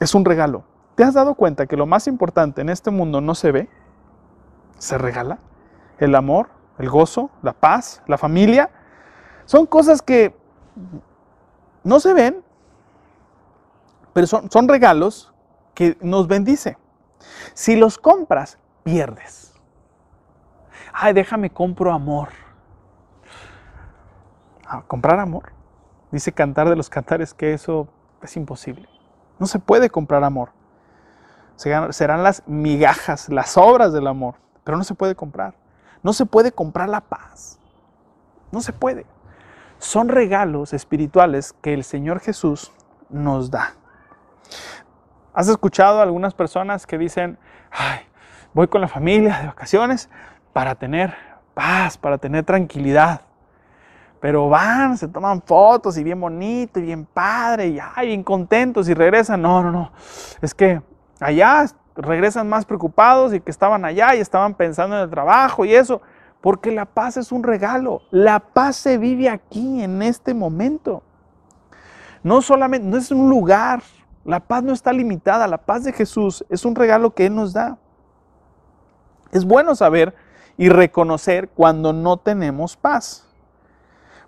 Es 0.00 0.14
un 0.14 0.24
regalo. 0.24 0.64
¿Te 0.94 1.04
has 1.04 1.14
dado 1.14 1.34
cuenta 1.34 1.66
que 1.66 1.76
lo 1.76 1.86
más 1.86 2.06
importante 2.06 2.60
en 2.60 2.68
este 2.68 2.90
mundo 2.90 3.20
no 3.20 3.34
se 3.34 3.52
ve? 3.52 3.68
Se 4.78 4.98
regala. 4.98 5.38
El 5.98 6.14
amor, 6.14 6.48
el 6.78 6.88
gozo, 6.88 7.30
la 7.42 7.52
paz, 7.52 8.02
la 8.06 8.18
familia. 8.18 8.70
Son 9.44 9.66
cosas 9.66 10.02
que 10.02 10.36
no 11.82 12.00
se 12.00 12.14
ven, 12.14 12.42
pero 14.12 14.26
son, 14.26 14.50
son 14.50 14.68
regalos 14.68 15.32
que 15.74 15.96
nos 16.00 16.28
bendice. 16.28 16.78
Si 17.54 17.76
los 17.76 17.98
compras, 17.98 18.58
pierdes 18.82 19.44
ay, 20.94 21.12
déjame 21.12 21.50
compro 21.50 21.92
amor. 21.92 22.28
¿A 24.66 24.78
ah, 24.78 24.84
comprar 24.86 25.18
amor. 25.18 25.52
Dice 26.10 26.32
cantar 26.32 26.68
de 26.68 26.76
los 26.76 26.88
cantares 26.88 27.34
que 27.34 27.52
eso 27.52 27.88
es 28.22 28.36
imposible. 28.36 28.88
No 29.38 29.46
se 29.46 29.58
puede 29.58 29.90
comprar 29.90 30.22
amor. 30.24 30.50
Serán 31.56 32.22
las 32.22 32.42
migajas, 32.46 33.28
las 33.28 33.56
obras 33.56 33.92
del 33.92 34.06
amor, 34.06 34.34
pero 34.64 34.76
no 34.76 34.84
se 34.84 34.94
puede 34.94 35.14
comprar. 35.14 35.54
No 36.02 36.12
se 36.12 36.26
puede 36.26 36.52
comprar 36.52 36.88
la 36.88 37.00
paz. 37.00 37.58
No 38.52 38.60
se 38.60 38.72
puede. 38.72 39.06
Son 39.78 40.08
regalos 40.08 40.72
espirituales 40.72 41.54
que 41.60 41.74
el 41.74 41.84
Señor 41.84 42.20
Jesús 42.20 42.72
nos 43.08 43.50
da. 43.50 43.74
¿Has 45.32 45.48
escuchado 45.48 46.00
a 46.00 46.02
algunas 46.02 46.34
personas 46.34 46.86
que 46.86 46.98
dicen, 46.98 47.38
voy 48.52 48.68
con 48.68 48.80
la 48.80 48.88
familia 48.88 49.38
de 49.40 49.46
vacaciones, 49.46 50.08
para 50.52 50.74
tener 50.76 51.14
paz, 51.54 51.98
para 51.98 52.18
tener 52.18 52.44
tranquilidad. 52.44 53.20
Pero 54.20 54.48
van, 54.48 54.96
se 54.96 55.08
toman 55.08 55.42
fotos 55.42 55.98
y 55.98 56.04
bien 56.04 56.18
bonito 56.18 56.80
y 56.80 56.82
bien 56.82 57.04
padre 57.04 57.68
y 57.68 57.78
ay, 57.78 58.06
bien 58.08 58.22
contentos 58.22 58.88
y 58.88 58.94
regresan. 58.94 59.42
No, 59.42 59.62
no, 59.62 59.70
no. 59.70 59.92
Es 60.40 60.54
que 60.54 60.80
allá 61.20 61.66
regresan 61.96 62.48
más 62.48 62.64
preocupados 62.64 63.32
y 63.34 63.40
que 63.40 63.50
estaban 63.50 63.84
allá 63.84 64.14
y 64.14 64.20
estaban 64.20 64.54
pensando 64.54 64.96
en 64.96 65.02
el 65.02 65.10
trabajo 65.10 65.64
y 65.64 65.74
eso. 65.74 66.02
Porque 66.40 66.72
la 66.72 66.84
paz 66.84 67.16
es 67.16 67.32
un 67.32 67.42
regalo. 67.42 68.02
La 68.10 68.38
paz 68.38 68.76
se 68.76 68.98
vive 68.98 69.30
aquí, 69.30 69.82
en 69.82 70.02
este 70.02 70.34
momento. 70.34 71.02
No 72.22 72.42
solamente, 72.42 72.86
no 72.86 72.98
es 72.98 73.10
un 73.10 73.30
lugar. 73.30 73.82
La 74.24 74.40
paz 74.40 74.62
no 74.62 74.72
está 74.72 74.92
limitada. 74.92 75.46
La 75.46 75.58
paz 75.58 75.84
de 75.84 75.92
Jesús 75.92 76.44
es 76.50 76.64
un 76.66 76.74
regalo 76.74 77.14
que 77.14 77.26
Él 77.26 77.34
nos 77.34 77.54
da. 77.54 77.78
Es 79.32 79.44
bueno 79.46 79.74
saber 79.74 80.14
y 80.58 80.68
reconocer 80.68 81.48
cuando 81.48 81.92
no 81.92 82.18
tenemos 82.18 82.76
paz. 82.76 83.26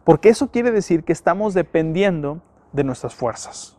Porque 0.04 0.28
eso 0.28 0.50
quiere 0.50 0.70
decir 0.70 1.04
que 1.04 1.12
estamos 1.12 1.52
dependiendo 1.52 2.40
de 2.72 2.84
nuestras 2.84 3.14
fuerzas. 3.14 3.75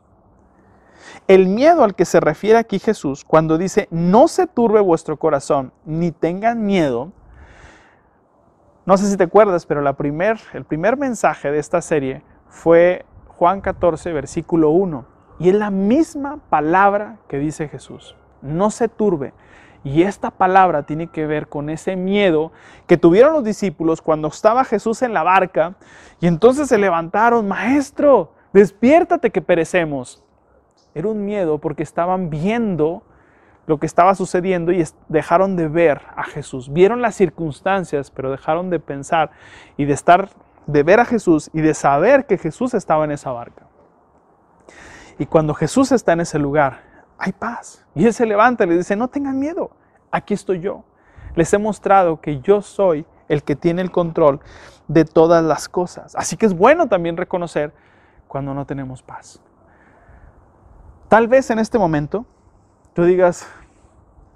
El 1.27 1.47
miedo 1.47 1.83
al 1.83 1.95
que 1.95 2.05
se 2.05 2.19
refiere 2.19 2.57
aquí 2.57 2.79
Jesús 2.79 3.23
cuando 3.25 3.57
dice, 3.57 3.87
no 3.91 4.27
se 4.27 4.47
turbe 4.47 4.79
vuestro 4.79 5.17
corazón, 5.17 5.71
ni 5.85 6.11
tengan 6.11 6.65
miedo, 6.65 7.11
no 8.85 8.95
sé 8.97 9.09
si 9.09 9.17
te 9.17 9.25
acuerdas, 9.25 9.65
pero 9.65 9.81
la 9.81 9.97
primer, 9.97 10.39
el 10.53 10.63
primer 10.63 10.95
mensaje 10.95 11.51
de 11.51 11.59
esta 11.59 11.81
serie 11.81 12.23
fue 12.47 13.05
Juan 13.27 13.59
14, 13.59 14.13
versículo 14.13 14.69
1. 14.69 15.05
Y 15.39 15.49
es 15.49 15.55
la 15.55 15.71
misma 15.71 16.39
palabra 16.49 17.17
que 17.27 17.37
dice 17.37 17.67
Jesús. 17.67 18.15
No 18.41 18.71
se 18.71 18.87
turbe, 18.87 19.33
y 19.83 20.03
esta 20.03 20.31
palabra 20.31 20.83
tiene 20.83 21.07
que 21.07 21.25
ver 21.25 21.47
con 21.47 21.69
ese 21.69 21.95
miedo 21.95 22.51
que 22.87 22.97
tuvieron 22.97 23.33
los 23.33 23.43
discípulos 23.43 24.01
cuando 24.01 24.27
estaba 24.27 24.65
Jesús 24.65 25.01
en 25.01 25.13
la 25.13 25.23
barca 25.23 25.75
y 26.19 26.27
entonces 26.27 26.67
se 26.67 26.77
levantaron, 26.77 27.47
maestro, 27.47 28.33
despiértate 28.53 29.31
que 29.31 29.41
perecemos. 29.41 30.23
Era 30.97 31.09
un 31.09 31.25
miedo 31.25 31.59
porque 31.59 31.83
estaban 31.83 32.31
viendo 32.31 33.03
lo 33.67 33.77
que 33.77 33.85
estaba 33.85 34.15
sucediendo 34.15 34.71
y 34.71 34.83
dejaron 35.09 35.55
de 35.55 35.67
ver 35.67 36.01
a 36.15 36.23
Jesús. 36.23 36.73
Vieron 36.73 37.03
las 37.03 37.13
circunstancias, 37.13 38.09
pero 38.09 38.31
dejaron 38.31 38.71
de 38.71 38.79
pensar 38.79 39.29
y 39.77 39.85
de 39.85 39.93
estar, 39.93 40.29
de 40.65 40.81
ver 40.81 40.99
a 40.99 41.05
Jesús 41.05 41.51
y 41.53 41.61
de 41.61 41.75
saber 41.75 42.25
que 42.25 42.39
Jesús 42.39 42.73
estaba 42.73 43.05
en 43.05 43.11
esa 43.11 43.31
barca. 43.31 43.67
Y 45.19 45.27
cuando 45.27 45.53
Jesús 45.53 45.91
está 45.91 46.13
en 46.13 46.21
ese 46.21 46.39
lugar, 46.39 46.81
hay 47.19 47.31
paz. 47.31 47.85
Y 47.93 48.07
Él 48.07 48.13
se 48.13 48.25
levanta 48.25 48.63
y 48.63 48.67
le 48.67 48.77
dice, 48.77 48.95
no 48.95 49.07
tengan 49.07 49.37
miedo, 49.37 49.69
aquí 50.09 50.33
estoy 50.33 50.61
yo. 50.61 50.83
Les 51.35 51.53
he 51.53 51.59
mostrado 51.59 52.21
que 52.21 52.39
yo 52.39 52.63
soy 52.63 53.05
el 53.27 53.43
que 53.43 53.55
tiene 53.55 53.83
el 53.83 53.91
control 53.91 54.39
de 54.87 55.05
todas 55.05 55.43
las 55.43 55.69
cosas. 55.69 56.15
Así 56.15 56.37
que 56.37 56.47
es 56.47 56.55
bueno 56.55 56.87
también 56.87 57.17
reconocer 57.17 57.71
cuando 58.27 58.55
no 58.55 58.65
tenemos 58.65 59.03
paz. 59.03 59.43
Tal 61.07 61.29
vez 61.29 61.49
en 61.51 61.59
este 61.59 61.79
momento 61.79 62.25
tú 62.93 63.05
digas, 63.05 63.47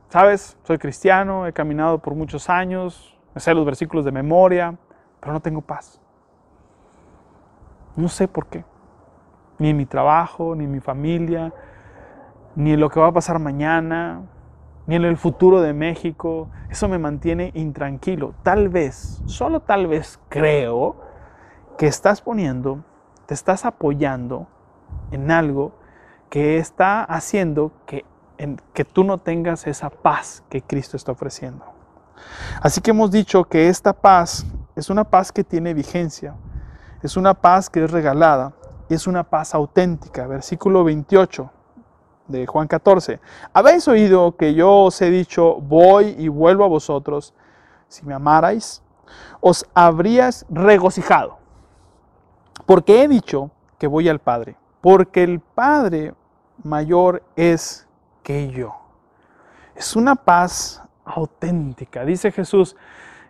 sabes, 0.07 0.57
soy 0.63 0.77
cristiano, 0.77 1.45
he 1.45 1.51
caminado 1.51 1.99
por 1.99 2.15
muchos 2.15 2.49
años, 2.49 3.19
me 3.35 3.41
sé 3.41 3.53
los 3.53 3.65
versículos 3.65 4.05
de 4.05 4.13
memoria, 4.13 4.77
pero 5.19 5.33
no 5.33 5.41
tengo 5.41 5.59
paz. 5.59 5.99
No 7.97 8.07
sé 8.07 8.29
por 8.29 8.47
qué. 8.47 8.63
Ni 9.59 9.71
en 9.71 9.75
mi 9.77 9.85
trabajo, 9.85 10.55
ni 10.55 10.63
en 10.63 10.71
mi 10.71 10.79
familia, 10.79 11.53
ni 12.55 12.71
en 12.71 12.79
lo 12.79 12.89
que 12.89 13.01
va 13.01 13.07
a 13.07 13.11
pasar 13.11 13.37
mañana, 13.39 14.21
ni 14.87 14.95
en 14.95 15.03
el 15.03 15.17
futuro 15.17 15.59
de 15.59 15.73
México. 15.73 16.47
Eso 16.69 16.87
me 16.87 16.99
mantiene 16.99 17.51
intranquilo. 17.53 18.33
Tal 18.43 18.69
vez, 18.69 19.21
solo 19.25 19.59
tal 19.59 19.87
vez 19.87 20.21
creo 20.29 20.95
que 21.77 21.87
estás 21.87 22.21
poniendo, 22.21 22.85
te 23.25 23.33
estás 23.33 23.65
apoyando 23.65 24.47
en 25.11 25.31
algo 25.31 25.80
que 26.31 26.57
está 26.57 27.03
haciendo 27.03 27.73
que, 27.85 28.05
que 28.73 28.85
tú 28.85 29.03
no 29.03 29.17
tengas 29.17 29.67
esa 29.67 29.89
paz 29.89 30.43
que 30.49 30.61
Cristo 30.61 30.95
está 30.95 31.11
ofreciendo. 31.11 31.65
Así 32.61 32.79
que 32.79 32.91
hemos 32.91 33.11
dicho 33.11 33.43
que 33.43 33.67
esta 33.67 33.91
paz 33.91 34.45
es 34.77 34.89
una 34.89 35.03
paz 35.03 35.33
que 35.33 35.43
tiene 35.43 35.73
vigencia, 35.73 36.33
es 37.03 37.17
una 37.17 37.33
paz 37.33 37.69
que 37.69 37.83
es 37.83 37.91
regalada, 37.91 38.53
es 38.89 39.07
una 39.07 39.23
paz 39.23 39.53
auténtica. 39.53 40.25
Versículo 40.25 40.85
28 40.85 41.51
de 42.29 42.47
Juan 42.47 42.69
14. 42.69 43.19
Habéis 43.51 43.89
oído 43.89 44.37
que 44.37 44.53
yo 44.53 44.83
os 44.83 45.01
he 45.01 45.09
dicho, 45.09 45.55
voy 45.55 46.15
y 46.17 46.29
vuelvo 46.29 46.63
a 46.63 46.69
vosotros. 46.69 47.33
Si 47.89 48.05
me 48.05 48.13
amarais, 48.13 48.81
os 49.41 49.65
habrías 49.73 50.45
regocijado. 50.49 51.39
Porque 52.65 53.03
he 53.03 53.09
dicho 53.09 53.51
que 53.77 53.87
voy 53.87 54.07
al 54.07 54.19
Padre. 54.19 54.55
Porque 54.79 55.23
el 55.23 55.41
Padre 55.41 56.13
mayor 56.63 57.23
es 57.35 57.87
que 58.23 58.49
yo. 58.49 58.75
Es 59.75 59.95
una 59.95 60.15
paz 60.15 60.81
auténtica. 61.05 62.05
Dice 62.05 62.31
Jesús, 62.31 62.75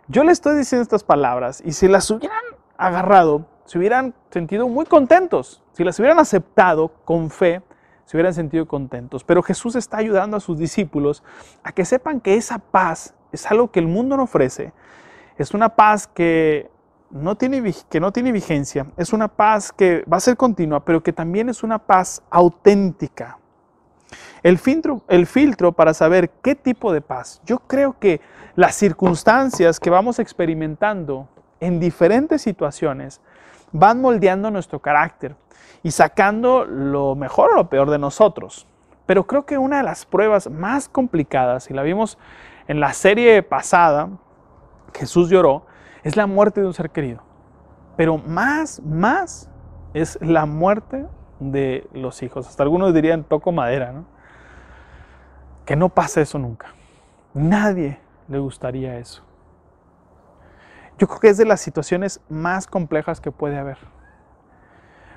yo 0.08 0.24
le 0.24 0.32
estoy 0.32 0.56
diciendo 0.56 0.82
estas 0.82 1.04
palabras 1.04 1.62
y 1.64 1.72
si 1.72 1.88
las 1.88 2.10
hubieran 2.10 2.42
agarrado, 2.76 3.46
se 3.64 3.78
hubieran 3.78 4.14
sentido 4.30 4.68
muy 4.68 4.86
contentos. 4.86 5.62
Si 5.72 5.84
las 5.84 5.98
hubieran 5.98 6.18
aceptado 6.18 6.92
con 7.04 7.30
fe, 7.30 7.62
se 8.04 8.16
hubieran 8.16 8.34
sentido 8.34 8.66
contentos. 8.66 9.24
Pero 9.24 9.42
Jesús 9.42 9.76
está 9.76 9.98
ayudando 9.98 10.36
a 10.36 10.40
sus 10.40 10.58
discípulos 10.58 11.22
a 11.62 11.72
que 11.72 11.84
sepan 11.84 12.20
que 12.20 12.34
esa 12.34 12.58
paz 12.58 13.14
es 13.30 13.50
algo 13.50 13.70
que 13.70 13.80
el 13.80 13.86
mundo 13.86 14.16
no 14.16 14.24
ofrece. 14.24 14.72
Es 15.38 15.54
una 15.54 15.70
paz 15.70 16.06
que 16.06 16.70
no 17.12 17.36
tiene, 17.36 17.74
que 17.88 18.00
no 18.00 18.10
tiene 18.10 18.32
vigencia, 18.32 18.86
es 18.96 19.12
una 19.12 19.28
paz 19.28 19.70
que 19.70 20.04
va 20.10 20.16
a 20.16 20.20
ser 20.20 20.36
continua, 20.36 20.84
pero 20.84 21.02
que 21.02 21.12
también 21.12 21.48
es 21.48 21.62
una 21.62 21.78
paz 21.78 22.22
auténtica. 22.30 23.38
El 24.42 24.58
filtro, 24.58 25.02
el 25.08 25.26
filtro 25.26 25.72
para 25.72 25.94
saber 25.94 26.30
qué 26.42 26.54
tipo 26.54 26.92
de 26.92 27.00
paz. 27.00 27.40
Yo 27.44 27.60
creo 27.60 27.98
que 27.98 28.20
las 28.56 28.74
circunstancias 28.74 29.78
que 29.78 29.90
vamos 29.90 30.18
experimentando 30.18 31.28
en 31.60 31.78
diferentes 31.78 32.42
situaciones 32.42 33.20
van 33.70 34.00
moldeando 34.00 34.50
nuestro 34.50 34.80
carácter 34.80 35.36
y 35.82 35.90
sacando 35.90 36.64
lo 36.64 37.14
mejor 37.14 37.52
o 37.52 37.56
lo 37.56 37.68
peor 37.68 37.90
de 37.90 37.98
nosotros. 37.98 38.66
Pero 39.06 39.26
creo 39.26 39.46
que 39.46 39.58
una 39.58 39.78
de 39.78 39.82
las 39.82 40.06
pruebas 40.06 40.50
más 40.50 40.88
complicadas, 40.88 41.70
y 41.70 41.74
la 41.74 41.82
vimos 41.82 42.18
en 42.68 42.80
la 42.80 42.92
serie 42.92 43.42
pasada, 43.42 44.08
Jesús 44.94 45.28
lloró, 45.28 45.66
es 46.02 46.16
la 46.16 46.26
muerte 46.26 46.60
de 46.60 46.66
un 46.66 46.74
ser 46.74 46.90
querido. 46.90 47.22
Pero 47.96 48.18
más, 48.18 48.80
más 48.82 49.50
es 49.94 50.18
la 50.20 50.46
muerte 50.46 51.06
de 51.40 51.88
los 51.92 52.22
hijos. 52.22 52.48
Hasta 52.48 52.62
algunos 52.62 52.94
dirían 52.94 53.24
toco 53.24 53.52
madera, 53.52 53.92
¿no? 53.92 54.04
Que 55.64 55.76
no 55.76 55.88
pase 55.88 56.22
eso 56.22 56.38
nunca. 56.38 56.68
Nadie 57.34 58.00
le 58.28 58.38
gustaría 58.38 58.98
eso. 58.98 59.22
Yo 60.98 61.06
creo 61.06 61.20
que 61.20 61.28
es 61.28 61.36
de 61.36 61.44
las 61.44 61.60
situaciones 61.60 62.20
más 62.28 62.66
complejas 62.66 63.20
que 63.20 63.32
puede 63.32 63.58
haber. 63.58 63.78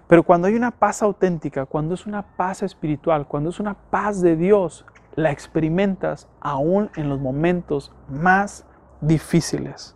Pero 0.08 0.24
cuando 0.24 0.48
hay 0.48 0.56
una 0.56 0.71
paz 0.71 1.02
auténtica, 1.02 1.65
cuando 1.65 1.95
es 1.95 2.06
una 2.06 2.21
paz 2.21 2.63
espiritual, 2.63 3.28
cuando 3.28 3.50
es 3.50 3.60
una 3.60 3.74
paz 3.74 4.21
de 4.21 4.36
Dios, 4.36 4.86
la 5.15 5.32
experimentas 5.32 6.28
aún 6.41 6.91
en 6.95 7.10
los 7.10 7.19
momentos 7.19 7.91
más 8.08 8.65
difíciles. 9.02 9.95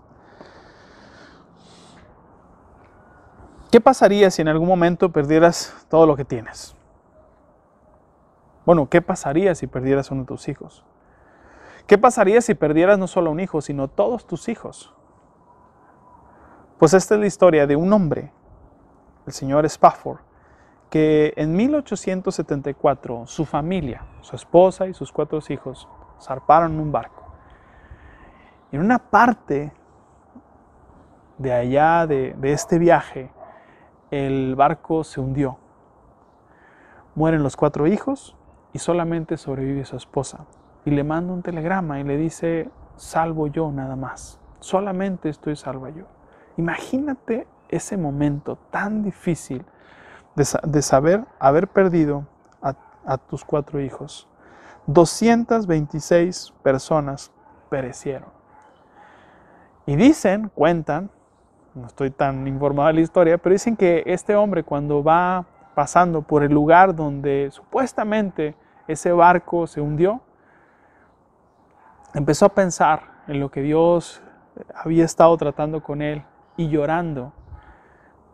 ¿Qué 3.72 3.80
pasaría 3.80 4.32
si 4.32 4.42
en 4.42 4.48
algún 4.48 4.68
momento 4.68 5.12
perdieras 5.12 5.76
todo 5.90 6.08
lo 6.08 6.16
que 6.16 6.26
tienes? 6.26 6.76
Bueno, 8.66 8.90
¿qué 8.90 9.02
pasaría 9.02 9.54
si 9.54 9.68
perdieras 9.68 10.10
uno 10.10 10.22
de 10.22 10.28
tus 10.28 10.48
hijos? 10.48 10.84
¿Qué 11.86 11.98
pasaría 11.98 12.42
si 12.42 12.56
perdieras 12.56 12.98
no 12.98 13.08
solo 13.08 13.32
un 13.32 13.40
hijo, 13.40 13.62
sino 13.62 13.88
todos 13.88 14.26
tus 14.26 14.50
hijos? 14.50 14.94
Pues 16.80 16.94
esta 16.94 17.16
es 17.16 17.22
la 17.22 17.28
historia 17.28 17.68
de 17.68 17.76
un 17.76 17.92
hombre, 17.94 18.32
el 19.28 19.34
señor 19.34 19.66
Spafford, 19.66 20.20
que 20.90 21.34
en 21.36 21.56
1874 21.56 23.28
su 23.28 23.46
familia, 23.46 24.04
su 24.22 24.36
esposa 24.36 24.88
y 24.88 24.96
sus 24.96 25.12
cuatro 25.12 25.40
hijos 25.48 25.88
zarparon 26.20 26.74
en 26.74 26.80
un 26.80 26.92
barco. 26.92 27.24
En 28.72 28.82
una 28.82 28.98
parte 28.98 29.72
de 31.38 31.54
allá 31.54 32.08
de, 32.08 32.34
de 32.34 32.52
este 32.52 32.80
viaje, 32.80 33.32
el 34.12 34.56
barco 34.56 35.04
se 35.04 35.20
hundió. 35.20 35.58
Mueren 37.16 37.44
los 37.44 37.56
cuatro 37.56 37.88
hijos 37.88 38.36
y 38.74 38.80
solamente 38.80 39.38
sobrevive 39.38 39.86
su 39.86 39.96
esposa. 39.96 40.46
Y 40.86 40.92
le 40.92 41.04
manda 41.04 41.34
un 41.34 41.42
telegrama 41.42 42.00
y 42.00 42.04
le 42.04 42.18
dice, 42.18 42.70
salvo 42.96 43.48
yo 43.48 43.72
nada 43.72 43.96
más. 43.96 44.40
Solamente 44.60 45.30
estoy 45.30 45.56
salvo 45.56 45.88
yo. 45.90 46.06
Imagínate 46.58 47.48
ese 47.70 47.98
momento 47.98 48.58
tan 48.72 49.04
difícil 49.04 49.66
de, 50.36 50.82
saber 50.82 51.26
haber 51.40 51.68
perdido 51.68 52.26
a, 52.62 52.76
a 53.06 53.18
tus 53.18 53.44
cuatro 53.44 53.82
hijos. 53.82 54.28
226 54.88 56.54
personas 56.64 57.32
perecieron. 57.70 58.30
Y 59.86 59.96
dicen, 59.96 60.50
cuentan, 60.54 61.12
no 61.76 61.88
estoy 61.88 62.10
tan 62.12 62.48
informado 62.48 62.88
de 62.88 62.96
la 62.96 63.02
historia, 63.02 63.38
pero 63.38 63.54
dicen 63.54 63.76
que 63.76 64.04
este 64.06 64.36
hombre 64.36 64.64
cuando 64.64 65.04
va 65.04 65.46
pasando 65.76 66.22
por 66.22 66.44
el 66.44 66.52
lugar 66.52 66.96
donde 66.96 67.50
supuestamente 67.52 68.56
ese 68.88 69.12
barco 69.12 69.68
se 69.68 69.82
hundió, 69.82 70.22
empezó 72.14 72.46
a 72.46 72.50
pensar 72.50 73.02
en 73.28 73.40
lo 73.40 73.50
que 73.50 73.62
Dios 73.62 74.22
había 74.74 75.06
estado 75.06 75.36
tratando 75.38 75.82
con 75.82 76.02
él 76.02 76.24
y 76.58 76.68
llorando, 76.70 77.32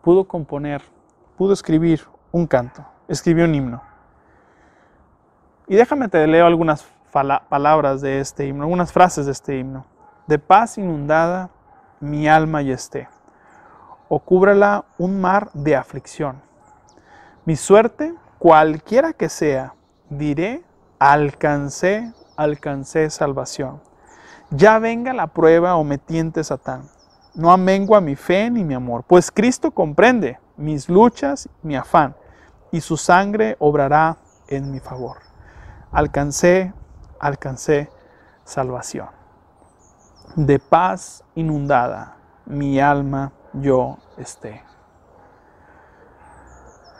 pudo 0.02 0.28
componer, 0.28 0.82
pudo 1.38 1.54
escribir 1.54 2.02
un 2.32 2.48
canto, 2.48 2.86
escribió 3.08 3.46
un 3.46 3.54
himno. 3.54 3.82
Y 5.68 5.76
déjame 5.76 6.08
te 6.08 6.26
leo 6.26 6.46
algunas 6.46 6.88
palabras 7.12 8.02
de 8.02 8.20
este 8.20 8.48
himno, 8.48 8.64
algunas 8.64 8.92
frases 8.92 9.26
de 9.26 9.32
este 9.32 9.58
himno. 9.58 9.86
De 10.28 10.40
paz 10.40 10.78
inundada 10.78 11.50
mi 12.00 12.28
alma 12.28 12.62
y 12.62 12.72
esté 12.72 13.08
o 14.08 14.20
cúbrala 14.20 14.86
un 14.98 15.20
mar 15.20 15.50
de 15.54 15.76
aflicción. 15.76 16.42
Mi 17.46 17.56
suerte, 17.56 18.14
cualquiera 18.40 19.14
que 19.14 19.30
sea, 19.30 19.76
diré, 20.10 20.64
alcancé, 21.00 22.14
alcancé 22.36 23.10
salvación. 23.10 23.82
Ya 24.52 24.80
venga 24.80 25.14
la 25.14 25.28
prueba 25.28 25.76
o 25.76 25.84
me 25.84 25.98
tiente 25.98 26.44
Satán. 26.44 26.90
No 27.34 27.52
amengua 27.52 28.00
mi 28.00 28.16
fe 28.16 28.50
ni 28.50 28.64
mi 28.64 28.74
amor, 28.74 29.04
pues 29.08 29.30
Cristo 29.30 29.72
comprende 29.72 30.40
mis 30.56 30.88
luchas, 30.88 31.50
mi 31.62 31.76
afán, 31.76 32.16
y 32.72 32.82
su 32.82 32.96
sangre 32.96 33.58
obrará 33.60 34.18
en 34.48 34.72
mi 34.72 34.80
favor. 34.80 35.18
Alcancé, 35.92 36.74
alcancé 37.20 37.90
salvación. 38.46 39.10
De 40.36 40.60
paz 40.60 41.24
inundada, 41.36 42.18
mi 42.46 42.80
alma 42.80 43.34
yo 43.62 43.98
esté. 44.18 44.64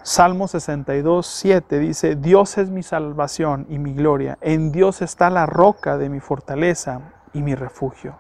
Salmo 0.04 0.48
62, 0.48 1.26
7 1.26 1.80
dice, 1.80 2.16
Dios 2.16 2.60
es 2.60 2.70
mi 2.70 2.84
salvación 2.84 3.66
y 3.70 3.80
mi 3.80 3.94
gloria, 3.94 4.38
en 4.42 4.72
Dios 4.72 5.02
está 5.02 5.32
la 5.32 5.48
roca 5.48 5.98
de 5.98 6.10
mi 6.10 6.20
fortaleza 6.20 7.02
y 7.34 7.42
mi 7.42 7.56
refugio. 7.56 8.16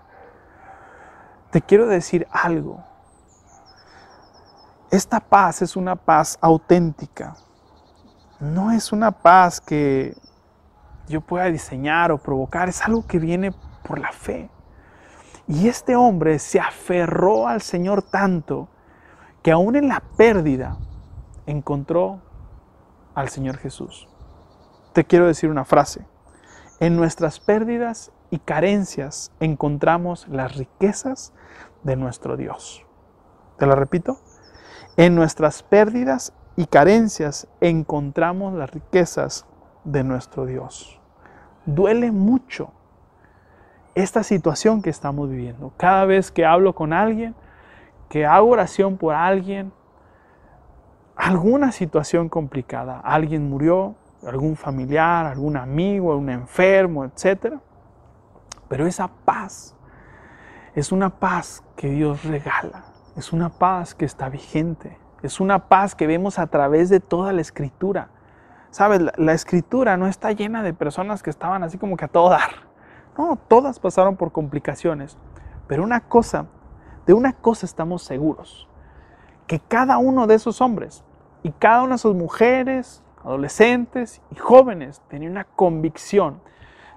Te 1.51 1.61
quiero 1.61 1.85
decir 1.85 2.27
algo, 2.31 2.83
esta 4.89 5.19
paz 5.19 5.61
es 5.61 5.75
una 5.75 5.95
paz 5.95 6.39
auténtica, 6.41 7.35
no 8.39 8.71
es 8.71 8.91
una 8.91 9.11
paz 9.11 9.61
que 9.61 10.17
yo 11.07 11.21
pueda 11.21 11.45
diseñar 11.45 12.11
o 12.11 12.17
provocar, 12.17 12.67
es 12.67 12.81
algo 12.81 13.05
que 13.05 13.19
viene 13.19 13.53
por 13.83 13.99
la 13.99 14.11
fe. 14.11 14.49
Y 15.47 15.67
este 15.67 15.95
hombre 15.95 16.39
se 16.39 16.59
aferró 16.59 17.47
al 17.47 17.61
Señor 17.61 18.01
tanto 18.01 18.69
que 19.43 19.51
aún 19.51 19.75
en 19.75 19.87
la 19.87 20.01
pérdida, 20.17 20.77
encontró 21.45 22.21
al 23.13 23.29
Señor 23.29 23.57
Jesús. 23.57 24.07
Te 24.93 25.05
quiero 25.05 25.27
decir 25.27 25.49
una 25.51 25.65
frase. 25.65 26.05
En 26.79 26.95
nuestras 26.95 27.39
pérdidas 27.39 28.11
y 28.31 28.39
carencias 28.39 29.31
encontramos 29.39 30.27
las 30.29 30.55
riquezas 30.55 31.31
de 31.83 31.95
nuestro 31.95 32.37
Dios. 32.37 32.83
Te 33.57 33.67
la 33.67 33.75
repito. 33.75 34.19
En 34.97 35.13
nuestras 35.13 35.61
pérdidas 35.61 36.33
y 36.55 36.65
carencias 36.65 37.47
encontramos 37.61 38.53
las 38.53 38.71
riquezas 38.71 39.45
de 39.83 40.03
nuestro 40.03 40.45
Dios. 40.45 40.99
Duele 41.65 42.11
mucho 42.11 42.71
esta 43.95 44.23
situación 44.23 44.81
que 44.81 44.89
estamos 44.89 45.29
viviendo. 45.29 45.73
Cada 45.77 46.05
vez 46.05 46.31
que 46.31 46.45
hablo 46.45 46.73
con 46.73 46.93
alguien, 46.93 47.33
que 48.09 48.25
hago 48.25 48.49
oración 48.49 48.97
por 48.97 49.15
alguien, 49.15 49.71
alguna 51.15 51.71
situación 51.71 52.29
complicada, 52.29 52.99
alguien 52.99 53.49
murió, 53.49 53.95
algún 54.27 54.55
familiar, 54.55 55.25
algún 55.25 55.57
amigo, 55.57 56.11
algún 56.11 56.29
enfermo, 56.29 57.05
etc. 57.05 57.55
Pero 58.67 58.85
esa 58.85 59.07
paz 59.07 59.75
es 60.73 60.91
una 60.91 61.09
paz 61.09 61.63
que 61.75 61.89
Dios 61.89 62.23
regala, 62.25 62.85
es 63.15 63.31
una 63.31 63.49
paz 63.49 63.95
que 63.95 64.05
está 64.05 64.29
vigente, 64.29 64.97
es 65.21 65.39
una 65.39 65.67
paz 65.67 65.95
que 65.95 66.05
vemos 66.05 66.37
a 66.37 66.47
través 66.47 66.89
de 66.89 66.99
toda 66.99 67.31
la 67.33 67.41
escritura. 67.41 68.09
Sabes, 68.71 69.01
la, 69.15 69.33
escritura 69.33 69.95
no 69.95 70.07
está 70.07 70.33
llena 70.33 70.61
de 70.61 70.73
personas 70.73 71.23
que 71.23 71.29
estaban 71.29 71.63
así 71.63 71.77
como 71.77 71.95
que 71.95 72.05
a 72.05 72.09
todo 72.09 72.29
dar. 72.29 72.74
No, 73.17 73.37
todas 73.47 73.79
pasaron 73.79 74.15
por 74.15 74.31
complicaciones. 74.31 75.17
Pero 75.67 75.83
una 75.83 76.01
cosa, 76.01 76.45
de 77.05 77.13
una 77.13 77.33
cosa 77.33 77.65
estamos 77.65 78.03
seguros, 78.03 78.67
que 79.47 79.59
cada 79.59 79.97
uno 79.97 80.27
de 80.27 80.35
esos 80.35 80.61
hombres 80.61 81.03
y 81.43 81.51
cada 81.51 81.83
una 81.83 81.95
de 81.95 81.99
sus 81.99 82.15
mujeres, 82.15 83.01
adolescentes 83.23 84.21
y 84.31 84.35
jóvenes 84.35 85.01
tenían 85.09 85.31
una 85.31 85.45
convicción, 85.45 86.41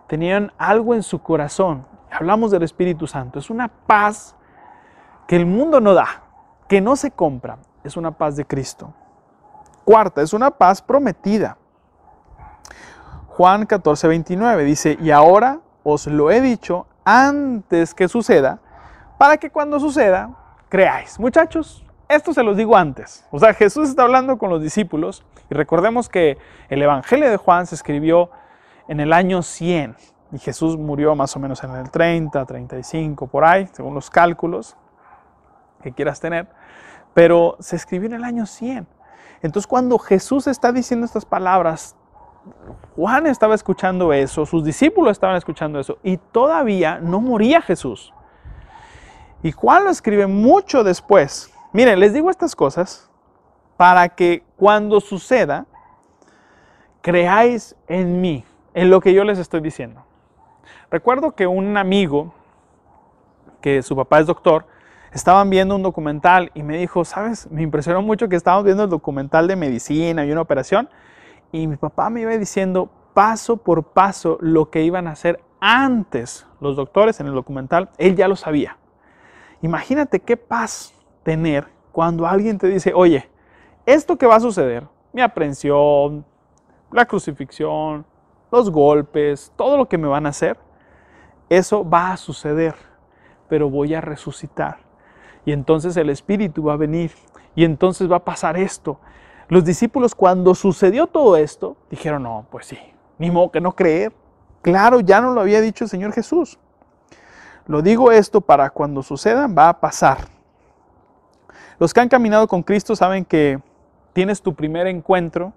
tenían 0.07 0.53
algo 0.59 0.95
en 0.95 1.03
su 1.03 1.23
corazón. 1.23 1.87
Hablamos 2.11 2.51
del 2.51 2.63
Espíritu 2.63 3.07
Santo, 3.07 3.39
es 3.39 3.51
una 3.51 3.69
paz 3.69 4.35
que 5.27 5.37
el 5.37 5.47
mundo 5.47 5.81
no 5.81 5.95
da, 5.95 6.23
que 6.69 6.81
no 6.81 6.97
se 6.97 7.11
compra, 7.11 7.59
es 7.85 7.97
una 7.97 8.13
paz 8.13 8.37
de 8.37 8.47
Cristo. 8.47 8.93
Cuarta, 9.85 10.21
es 10.23 10.33
una 10.33 10.51
paz 10.51 10.83
prometida. 10.83 11.57
Juan 13.29 13.67
14, 13.67 14.09
29 14.09 14.65
dice, 14.65 14.99
y 15.01 15.11
ahora 15.11 15.61
os 15.89 16.07
lo 16.07 16.31
he 16.31 16.41
dicho 16.41 16.87
antes 17.05 17.95
que 17.95 18.09
suceda, 18.09 18.61
para 19.17 19.39
que 19.39 19.51
cuando 19.51 19.81
suceda, 19.81 20.31
creáis. 20.69 21.19
Muchachos, 21.19 21.85
esto 22.09 22.33
se 22.35 22.43
los 22.43 22.57
digo 22.57 22.77
antes. 22.77 23.27
O 23.31 23.39
sea, 23.39 23.55
Jesús 23.55 23.89
está 23.89 24.03
hablando 24.03 24.39
con 24.39 24.51
los 24.51 24.63
discípulos 24.63 25.25
y 25.51 25.55
recordemos 25.55 26.09
que 26.09 26.37
el 26.69 26.83
Evangelio 26.83 27.31
de 27.31 27.37
Juan 27.39 27.67
se 27.67 27.75
escribió 27.75 28.31
en 28.87 29.01
el 29.01 29.13
año 29.13 29.43
100 29.43 29.97
y 30.33 30.39
Jesús 30.39 30.77
murió 30.77 31.15
más 31.15 31.35
o 31.37 31.41
menos 31.41 31.65
en 31.65 31.71
el 31.75 31.91
30, 31.91 32.45
35, 32.45 33.27
por 33.27 33.45
ahí, 33.45 33.67
según 33.73 33.95
los 33.95 34.11
cálculos 34.11 34.77
que 35.83 35.93
quieras 35.93 36.21
tener, 36.21 36.49
pero 37.15 37.57
se 37.61 37.77
escribió 37.77 38.09
en 38.09 38.15
el 38.15 38.25
año 38.25 38.45
100. 38.45 38.87
Entonces 39.41 39.67
cuando 39.67 39.99
Jesús 39.99 40.47
está 40.47 40.71
diciendo 40.73 41.07
estas 41.07 41.25
palabras, 41.25 41.97
Juan 42.97 43.27
estaba 43.27 43.55
escuchando 43.55 44.13
eso, 44.13 44.45
sus 44.47 44.65
discípulos 44.65 45.13
estaban 45.13 45.37
escuchando 45.37 45.79
eso 45.79 45.99
y 46.03 46.17
todavía 46.17 46.99
no 47.01 47.21
moría 47.21 47.63
Jesús. 47.63 48.13
Y 49.43 49.53
Juan 49.53 49.85
lo 49.85 49.91
escribe 49.91 50.27
mucho 50.27 50.83
después, 50.83 51.53
Miren, 51.73 52.01
les 52.01 52.15
digo 52.15 52.31
estas 52.31 52.57
cosas 52.57 53.11
para 53.77 54.09
que 54.09 54.43
cuando 54.57 55.01
suceda, 55.01 55.67
creáis 57.03 57.77
en 57.87 58.21
mí, 58.21 58.45
en 58.75 58.91
lo 58.91 59.01
que 59.01 59.13
yo 59.13 59.23
les 59.23 59.39
estoy 59.39 59.61
diciendo. 59.61 60.05
Recuerdo 60.91 61.33
que 61.33 61.47
un 61.47 61.77
amigo, 61.77 62.33
que 63.61 63.83
su 63.83 63.95
papá 63.95 64.19
es 64.19 64.27
doctor, 64.27 64.67
estaban 65.13 65.51
viendo 65.51 65.77
un 65.77 65.83
documental 65.83 66.51
y 66.55 66.63
me 66.63 66.79
dijo, 66.79 67.05
sabes, 67.05 67.51
me 67.51 67.63
impresionó 67.63 68.01
mucho 68.01 68.29
que 68.29 68.37
estábamos 68.37 68.65
viendo 68.65 68.85
el 68.85 68.91
documental 68.91 69.47
de 69.47 69.57
medicina 69.57 70.25
y 70.25 70.33
una 70.33 70.41
operación, 70.41 70.89
y 71.53 71.67
mi 71.67 71.77
papá 71.77 72.11
me 72.11 72.21
iba 72.21 72.37
diciendo 72.37 72.91
paso 73.15 73.57
por 73.57 73.85
paso 73.85 74.39
lo 74.41 74.71
que 74.71 74.83
iban 74.83 75.07
a 75.07 75.13
hacer 75.13 75.41
antes 75.61 76.47
los 76.61 76.77
doctores 76.77 77.21
en 77.21 77.27
el 77.27 77.35
documental, 77.35 77.91
él 77.99 78.17
ya 78.17 78.29
lo 78.29 78.37
sabía. 78.37 78.77
Imagínate 79.63 80.21
qué 80.21 80.37
paz 80.37 80.95
tener 81.23 81.67
cuando 81.93 82.27
alguien 82.27 82.59
te 82.59 82.69
dice, 82.69 82.93
oye, 82.95 83.29
esto 83.87 84.17
que 84.17 84.27
va 84.27 84.37
a 84.37 84.41
suceder, 84.41 84.87
mi 85.13 85.21
aprehensión, 85.21 86.25
la 86.93 87.07
crucifixión, 87.07 88.07
los 88.53 88.71
golpes, 88.71 89.53
todo 89.57 89.77
lo 89.77 89.89
que 89.89 89.99
me 89.99 90.09
van 90.09 90.27
a 90.27 90.31
hacer, 90.31 90.59
eso 91.49 91.89
va 91.89 92.13
a 92.13 92.17
suceder, 92.17 92.75
pero 93.49 93.71
voy 93.71 93.95
a 93.95 94.01
resucitar. 94.01 94.79
Y 95.45 95.53
entonces 95.53 95.97
el 95.97 96.11
Espíritu 96.11 96.65
va 96.65 96.75
a 96.75 96.77
venir 96.77 97.13
y 97.55 97.65
entonces 97.65 98.11
va 98.11 98.17
a 98.17 98.25
pasar 98.25 98.57
esto. 98.57 99.01
Los 99.49 99.65
discípulos 99.65 100.15
cuando 100.15 100.55
sucedió 100.55 101.07
todo 101.07 101.37
esto, 101.37 101.77
dijeron, 101.91 102.23
no, 102.23 102.47
pues 102.51 102.67
sí, 102.67 102.79
ni 103.19 103.31
modo 103.31 103.51
que 103.51 103.61
no 103.61 103.75
creer. 103.75 104.13
Claro, 104.61 105.01
ya 105.01 105.21
no 105.21 105.33
lo 105.33 105.41
había 105.41 105.61
dicho 105.61 105.85
el 105.85 105.91
Señor 105.91 106.13
Jesús. 106.13 106.59
Lo 107.67 107.83
digo 107.83 108.13
esto 108.13 108.41
para 108.41 108.71
cuando 108.71 109.03
sucedan, 109.03 109.55
va 109.57 109.69
a 109.69 109.81
pasar. 109.81 110.19
Los 111.79 111.95
que 111.95 112.01
han 112.01 112.09
caminado 112.09 112.49
con 112.49 112.63
Cristo 112.63 112.97
saben 112.97 113.25
que 113.25 113.61
tienes 114.13 114.43
tu 114.43 114.55
primer 114.55 114.87
encuentro 114.87 115.53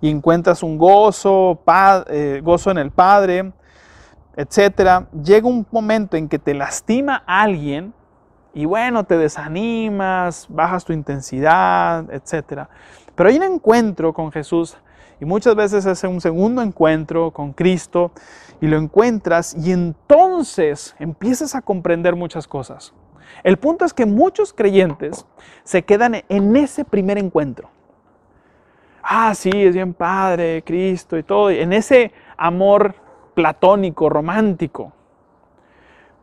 y 0.00 0.10
encuentras 0.10 0.62
un 0.62 0.78
gozo, 0.78 1.60
eh, 2.08 2.40
gozo 2.42 2.70
en 2.70 2.78
el 2.78 2.90
Padre, 2.90 3.52
etc. 4.36 5.06
Llega 5.22 5.46
un 5.46 5.66
momento 5.70 6.16
en 6.16 6.28
que 6.28 6.38
te 6.38 6.54
lastima 6.54 7.22
alguien 7.26 7.92
y 8.54 8.64
bueno, 8.64 9.04
te 9.04 9.18
desanimas, 9.18 10.46
bajas 10.48 10.84
tu 10.84 10.92
intensidad, 10.92 12.06
etc. 12.10 12.68
Pero 13.16 13.30
hay 13.30 13.38
un 13.38 13.42
encuentro 13.42 14.12
con 14.12 14.30
Jesús 14.30 14.76
y 15.18 15.24
muchas 15.24 15.56
veces 15.56 15.86
es 15.86 16.04
un 16.04 16.20
segundo 16.20 16.60
encuentro 16.60 17.30
con 17.30 17.52
Cristo 17.52 18.12
y 18.60 18.66
lo 18.66 18.76
encuentras 18.76 19.56
y 19.56 19.72
entonces 19.72 20.94
empiezas 20.98 21.54
a 21.54 21.62
comprender 21.62 22.14
muchas 22.14 22.46
cosas. 22.46 22.92
El 23.42 23.56
punto 23.56 23.84
es 23.84 23.94
que 23.94 24.06
muchos 24.06 24.52
creyentes 24.52 25.26
se 25.64 25.82
quedan 25.82 26.22
en 26.28 26.56
ese 26.56 26.84
primer 26.84 27.18
encuentro. 27.18 27.70
Ah, 29.02 29.34
sí, 29.34 29.50
es 29.52 29.74
bien 29.74 29.94
padre, 29.94 30.62
Cristo 30.64 31.16
y 31.16 31.22
todo, 31.22 31.50
en 31.50 31.72
ese 31.72 32.12
amor 32.36 32.94
platónico, 33.34 34.08
romántico. 34.10 34.92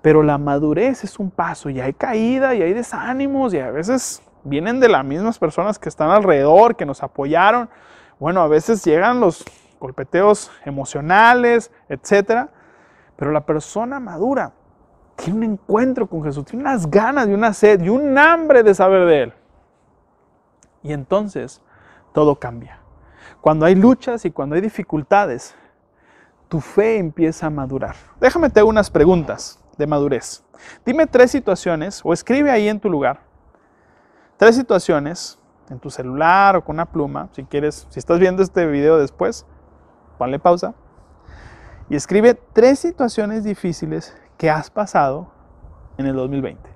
Pero 0.01 0.21
la 0.21 0.37
madurez 0.37 1.03
es 1.03 1.17
un 1.17 1.31
paso 1.31 1.69
y 1.69 1.79
hay 1.79 1.93
caída 1.93 2.53
y 2.53 2.61
hay 2.61 2.73
desánimos 2.73 3.53
y 3.53 3.59
a 3.59 3.71
veces 3.71 4.21
vienen 4.43 4.79
de 4.79 4.89
las 4.89 5.03
mismas 5.05 5.39
personas 5.39 5.79
que 5.79 5.89
están 5.89 6.09
alrededor, 6.09 6.75
que 6.75 6.85
nos 6.85 7.03
apoyaron. 7.03 7.69
Bueno, 8.19 8.41
a 8.41 8.47
veces 8.47 8.83
llegan 8.83 9.19
los 9.19 9.43
golpeteos 9.79 10.51
emocionales, 10.65 11.71
etc. 11.89 12.49
Pero 13.15 13.31
la 13.31 13.45
persona 13.45 13.99
madura 13.99 14.53
tiene 15.15 15.39
un 15.39 15.43
encuentro 15.53 16.07
con 16.07 16.23
Jesús, 16.23 16.45
tiene 16.45 16.63
unas 16.63 16.89
ganas 16.89 17.27
y 17.27 17.33
una 17.33 17.53
sed 17.53 17.81
y 17.81 17.89
un 17.89 18.17
hambre 18.17 18.63
de 18.63 18.73
saber 18.73 19.05
de 19.05 19.23
Él. 19.23 19.33
Y 20.81 20.93
entonces 20.93 21.61
todo 22.13 22.35
cambia. 22.35 22.79
Cuando 23.41 23.65
hay 23.65 23.75
luchas 23.75 24.25
y 24.25 24.31
cuando 24.31 24.55
hay 24.55 24.61
dificultades, 24.61 25.55
tu 26.47 26.59
fe 26.61 26.97
empieza 26.97 27.47
a 27.47 27.49
madurar. 27.49 27.95
Déjame 28.19 28.49
te 28.49 28.59
hago 28.59 28.69
unas 28.69 28.89
preguntas 28.89 29.59
de 29.77 29.87
madurez. 29.87 30.43
Dime 30.85 31.07
tres 31.07 31.31
situaciones 31.31 32.01
o 32.03 32.13
escribe 32.13 32.51
ahí 32.51 32.69
en 32.69 32.79
tu 32.79 32.89
lugar. 32.89 33.21
Tres 34.37 34.55
situaciones 34.55 35.39
en 35.69 35.79
tu 35.79 35.89
celular 35.89 36.55
o 36.55 36.63
con 36.63 36.75
una 36.75 36.85
pluma, 36.85 37.29
si 37.31 37.43
quieres, 37.43 37.87
si 37.89 37.99
estás 37.99 38.19
viendo 38.19 38.43
este 38.43 38.65
video 38.65 38.97
después, 38.97 39.45
ponle 40.17 40.39
pausa 40.39 40.73
y 41.89 41.95
escribe 41.95 42.33
tres 42.53 42.79
situaciones 42.79 43.43
difíciles 43.43 44.15
que 44.37 44.49
has 44.49 44.69
pasado 44.69 45.31
en 45.97 46.07
el 46.07 46.15
2020. 46.15 46.73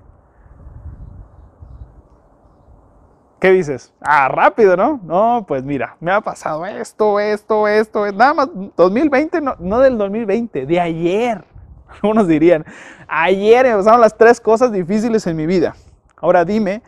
¿Qué 3.40 3.50
dices? 3.52 3.92
Ah, 4.00 4.28
rápido, 4.28 4.76
¿no? 4.76 5.00
No, 5.04 5.44
pues 5.46 5.62
mira, 5.62 5.96
me 6.00 6.10
ha 6.10 6.20
pasado 6.20 6.66
esto, 6.66 7.20
esto, 7.20 7.68
esto, 7.68 8.10
nada 8.12 8.34
más 8.34 8.48
2020, 8.76 9.40
no, 9.40 9.54
no 9.60 9.78
del 9.78 9.96
2020, 9.96 10.66
de 10.66 10.80
ayer. 10.80 11.44
Algunos 11.88 12.26
dirían, 12.26 12.64
ayer 13.06 13.66
me 13.66 13.76
pasaron 13.76 14.00
las 14.00 14.16
tres 14.16 14.40
cosas 14.40 14.72
difíciles 14.72 15.26
en 15.28 15.36
mi 15.36 15.46
vida. 15.46 15.76
Ahora 16.16 16.44
dime 16.44 16.82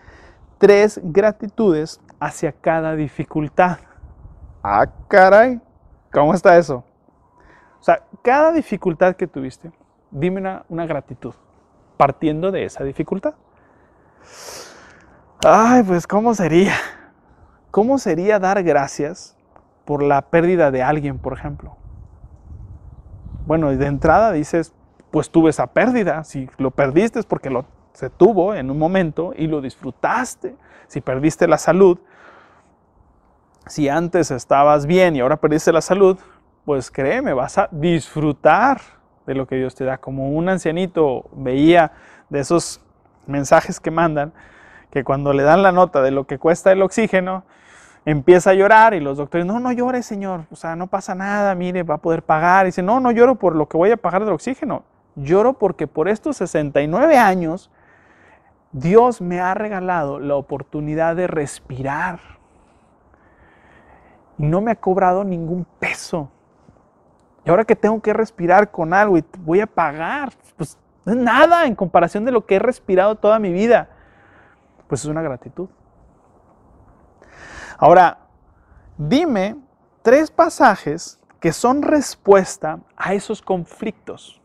tres 0.60 1.00
gratitudes 1.02 2.00
hacia 2.20 2.52
cada 2.52 2.94
dificultad. 2.94 3.78
Ah, 4.62 4.86
caray, 5.08 5.58
¿cómo 6.12 6.34
está 6.34 6.56
eso? 6.58 6.84
O 7.80 7.82
sea, 7.82 8.04
cada 8.22 8.52
dificultad 8.52 9.16
que 9.16 9.26
tuviste, 9.26 9.72
dime 10.10 10.62
una, 10.68 10.86
gratitud, 10.86 11.34
partiendo 11.96 12.52
de 12.52 12.66
esa 12.66 12.84
dificultad. 12.84 13.34
Ay, 15.42 15.82
pues, 15.82 16.06
¿cómo 16.06 16.34
sería? 16.34 16.74
¿cómo 17.70 17.98
sería 17.98 18.38
dar 18.38 18.62
gracias 18.62 19.36
por 19.84 20.02
la 20.02 20.22
pérdida 20.22 20.70
de 20.70 20.82
alguien, 20.82 21.18
por 21.18 21.32
ejemplo? 21.32 21.76
Bueno, 23.46 23.70
de 23.70 23.86
entrada 23.86 24.32
dices, 24.32 24.74
pues 25.10 25.30
tuve 25.30 25.50
esa 25.50 25.68
pérdida. 25.68 26.22
Si 26.24 26.48
lo 26.58 26.70
perdiste 26.70 27.18
es 27.18 27.26
porque 27.26 27.48
lo, 27.50 27.64
se 27.92 28.10
tuvo 28.10 28.54
en 28.54 28.70
un 28.70 28.78
momento 28.78 29.32
y 29.36 29.46
lo 29.46 29.60
disfrutaste. 29.60 30.56
Si 30.86 31.00
perdiste 31.00 31.46
la 31.46 31.58
salud, 31.58 31.98
si 33.66 33.88
antes 33.88 34.30
estabas 34.30 34.86
bien 34.86 35.16
y 35.16 35.20
ahora 35.20 35.36
perdiste 35.36 35.72
la 35.72 35.80
salud, 35.80 36.18
pues 36.64 36.90
créeme, 36.90 37.32
vas 37.32 37.58
a 37.58 37.68
disfrutar 37.70 38.80
de 39.26 39.34
lo 39.34 39.46
que 39.46 39.56
Dios 39.56 39.74
te 39.74 39.84
da. 39.84 39.98
Como 39.98 40.30
un 40.30 40.48
ancianito 40.48 41.28
veía 41.32 41.92
de 42.28 42.40
esos 42.40 42.80
mensajes 43.26 43.80
que 43.80 43.90
mandan, 43.90 44.32
que 44.90 45.04
cuando 45.04 45.32
le 45.32 45.42
dan 45.42 45.62
la 45.62 45.72
nota 45.72 46.02
de 46.02 46.10
lo 46.10 46.26
que 46.26 46.38
cuesta 46.38 46.72
el 46.72 46.82
oxígeno, 46.82 47.44
empieza 48.04 48.50
a 48.50 48.54
llorar 48.54 48.94
y 48.94 49.00
los 49.00 49.18
doctores, 49.18 49.46
no, 49.46 49.60
no 49.60 49.72
llore, 49.72 50.02
señor, 50.02 50.46
o 50.50 50.56
sea, 50.56 50.74
no 50.74 50.86
pasa 50.86 51.14
nada, 51.14 51.54
mire, 51.54 51.82
va 51.82 51.96
a 51.96 51.98
poder 51.98 52.22
pagar. 52.22 52.66
Y 52.66 52.68
dice, 52.68 52.82
no, 52.82 52.98
no 53.00 53.10
lloro 53.12 53.36
por 53.36 53.54
lo 53.54 53.68
que 53.68 53.76
voy 53.76 53.90
a 53.90 53.96
pagar 53.96 54.24
del 54.24 54.34
oxígeno, 54.34 54.84
lloro 55.16 55.54
porque 55.54 55.86
por 55.86 56.08
estos 56.08 56.36
69 56.38 57.18
años 57.18 57.70
Dios 58.72 59.20
me 59.20 59.40
ha 59.40 59.54
regalado 59.54 60.20
la 60.20 60.36
oportunidad 60.36 61.16
de 61.16 61.26
respirar. 61.26 62.20
Y 64.38 64.46
no 64.46 64.60
me 64.60 64.70
ha 64.70 64.76
cobrado 64.76 65.24
ningún 65.24 65.66
peso. 65.78 66.30
Y 67.44 67.50
ahora 67.50 67.64
que 67.64 67.76
tengo 67.76 68.00
que 68.00 68.12
respirar 68.12 68.70
con 68.70 68.94
algo 68.94 69.18
y 69.18 69.24
voy 69.38 69.60
a 69.60 69.66
pagar, 69.66 70.32
pues 70.56 70.78
no 71.04 71.12
es 71.12 71.18
nada 71.18 71.66
en 71.66 71.74
comparación 71.74 72.24
de 72.24 72.32
lo 72.32 72.46
que 72.46 72.56
he 72.56 72.58
respirado 72.58 73.16
toda 73.16 73.38
mi 73.38 73.52
vida. 73.52 73.88
Pues 74.86 75.02
es 75.02 75.06
una 75.06 75.22
gratitud. 75.22 75.68
Ahora, 77.76 78.18
dime 78.96 79.56
tres 80.02 80.30
pasajes 80.30 81.18
que 81.40 81.52
son 81.52 81.82
respuesta 81.82 82.80
a 82.96 83.14
esos 83.14 83.42
conflictos. 83.42 84.40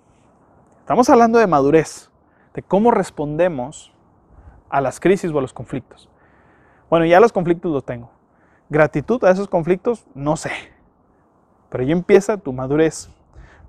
Estamos 0.79 1.09
hablando 1.09 1.37
de 1.37 1.47
madurez, 1.47 2.09
de 2.53 2.63
cómo 2.63 2.91
respondemos 2.91 3.94
a 4.75 4.81
las 4.81 4.99
crisis 4.99 5.31
o 5.31 5.39
a 5.39 5.41
los 5.41 5.53
conflictos. 5.53 6.09
Bueno, 6.89 7.05
ya 7.05 7.21
los 7.21 7.31
conflictos 7.31 7.71
los 7.71 7.85
tengo. 7.85 8.11
Gratitud 8.67 9.23
a 9.23 9.31
esos 9.31 9.47
conflictos, 9.47 10.05
no 10.13 10.35
sé. 10.35 10.51
Pero 11.69 11.85
ya 11.85 11.93
empieza 11.93 12.35
tu 12.35 12.51
madurez. 12.51 13.09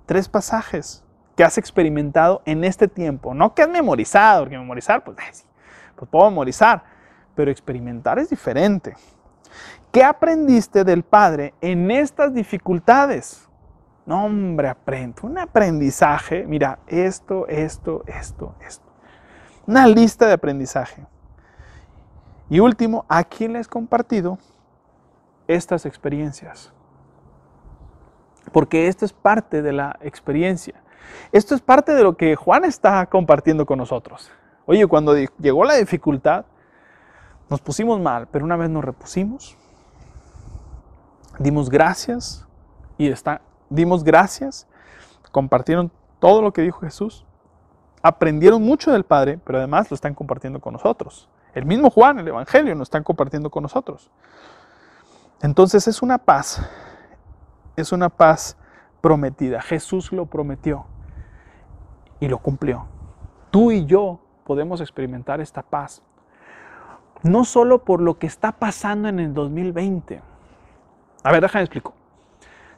Tres 0.05 0.27
pasajes 0.27 1.05
que 1.37 1.45
has 1.45 1.57
experimentado 1.57 2.41
en 2.43 2.65
este 2.65 2.89
tiempo. 2.89 3.33
No 3.33 3.53
que 3.53 3.61
has 3.61 3.69
memorizado, 3.69 4.41
porque 4.41 4.57
memorizar, 4.57 5.01
pues, 5.05 5.45
pues 5.95 6.11
puedo 6.11 6.29
memorizar. 6.29 6.83
Pero 7.35 7.51
experimentar 7.51 8.19
es 8.19 8.29
diferente. 8.29 8.93
¿Qué 9.93 10.03
aprendiste 10.03 10.83
del 10.83 11.03
Padre 11.03 11.53
en 11.61 11.89
estas 11.89 12.33
dificultades? 12.33 13.47
No, 14.05 14.25
hombre, 14.25 14.67
aprende. 14.67 15.21
Un 15.23 15.37
aprendizaje. 15.37 16.45
Mira, 16.45 16.79
esto, 16.85 17.47
esto, 17.47 18.03
esto, 18.07 18.55
esto. 18.59 18.87
Una 19.67 19.85
lista 19.85 20.25
de 20.25 20.33
aprendizaje. 20.33 21.05
Y 22.49 22.61
último, 22.61 23.05
¿a 23.09 23.25
quién 23.25 23.53
les 23.53 23.67
he 23.67 23.69
compartido 23.69 24.39
estas 25.45 25.85
experiencias? 25.85 26.71
Porque 28.53 28.87
esto 28.87 29.03
es 29.03 29.11
parte 29.11 29.61
de 29.61 29.73
la 29.73 29.99
experiencia. 30.01 30.81
Esto 31.33 31.53
es 31.53 31.61
parte 31.61 31.93
de 31.93 32.03
lo 32.03 32.15
que 32.15 32.37
Juan 32.37 32.63
está 32.63 33.05
compartiendo 33.07 33.65
con 33.65 33.77
nosotros. 33.77 34.31
Oye, 34.65 34.87
cuando 34.87 35.15
llegó 35.15 35.65
la 35.65 35.75
dificultad, 35.75 36.45
nos 37.49 37.59
pusimos 37.59 37.99
mal, 37.99 38.27
pero 38.27 38.45
una 38.45 38.55
vez 38.55 38.69
nos 38.69 38.83
repusimos, 38.83 39.57
dimos 41.39 41.69
gracias 41.69 42.45
y 42.97 43.09
está, 43.09 43.41
dimos 43.69 44.03
gracias, 44.03 44.67
compartieron 45.31 45.91
todo 46.19 46.41
lo 46.41 46.51
que 46.51 46.61
dijo 46.61 46.79
Jesús, 46.79 47.26
aprendieron 48.01 48.61
mucho 48.61 48.91
del 48.91 49.03
Padre, 49.03 49.39
pero 49.43 49.57
además 49.57 49.89
lo 49.91 49.95
están 49.95 50.13
compartiendo 50.13 50.59
con 50.59 50.73
nosotros. 50.73 51.29
El 51.53 51.65
mismo 51.65 51.89
Juan, 51.89 52.19
el 52.19 52.27
Evangelio, 52.27 52.75
nos 52.75 52.87
están 52.87 53.03
compartiendo 53.03 53.49
con 53.49 53.63
nosotros. 53.63 54.11
Entonces 55.41 55.87
es 55.87 56.01
una 56.01 56.17
paz, 56.17 56.61
es 57.75 57.91
una 57.91 58.09
paz 58.09 58.57
prometida. 59.01 59.61
Jesús 59.61 60.11
lo 60.11 60.25
prometió 60.25 60.85
y 62.19 62.27
lo 62.27 62.39
cumplió. 62.39 62.85
Tú 63.51 63.71
y 63.71 63.85
yo 63.85 64.19
podemos 64.43 64.81
experimentar 64.81 65.41
esta 65.41 65.61
paz. 65.61 66.01
No 67.23 67.45
solo 67.45 67.83
por 67.83 68.01
lo 68.01 68.17
que 68.17 68.27
está 68.27 68.51
pasando 68.51 69.09
en 69.09 69.19
el 69.19 69.33
2020. 69.33 70.21
A 71.23 71.31
ver, 71.31 71.41
déjame 71.41 71.63
explico. 71.63 71.93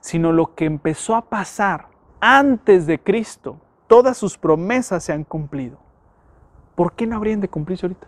Sino 0.02 0.32
lo 0.32 0.56
que 0.56 0.66
empezó 0.66 1.16
a 1.16 1.22
pasar 1.22 1.88
antes 2.22 2.88
de 2.88 3.00
Cristo. 3.00 3.58
Todas 3.89 4.17
sus 4.17 4.38
promesas 4.38 5.04
se 5.04 5.12
han 5.12 5.23
cumplido. 5.23 5.80
¿Por 6.75 6.93
qué 6.93 7.08
no 7.08 7.15
habrían 7.15 7.41
de 7.41 7.49
cumplirse 7.49 7.88
ahorita? 7.88 8.08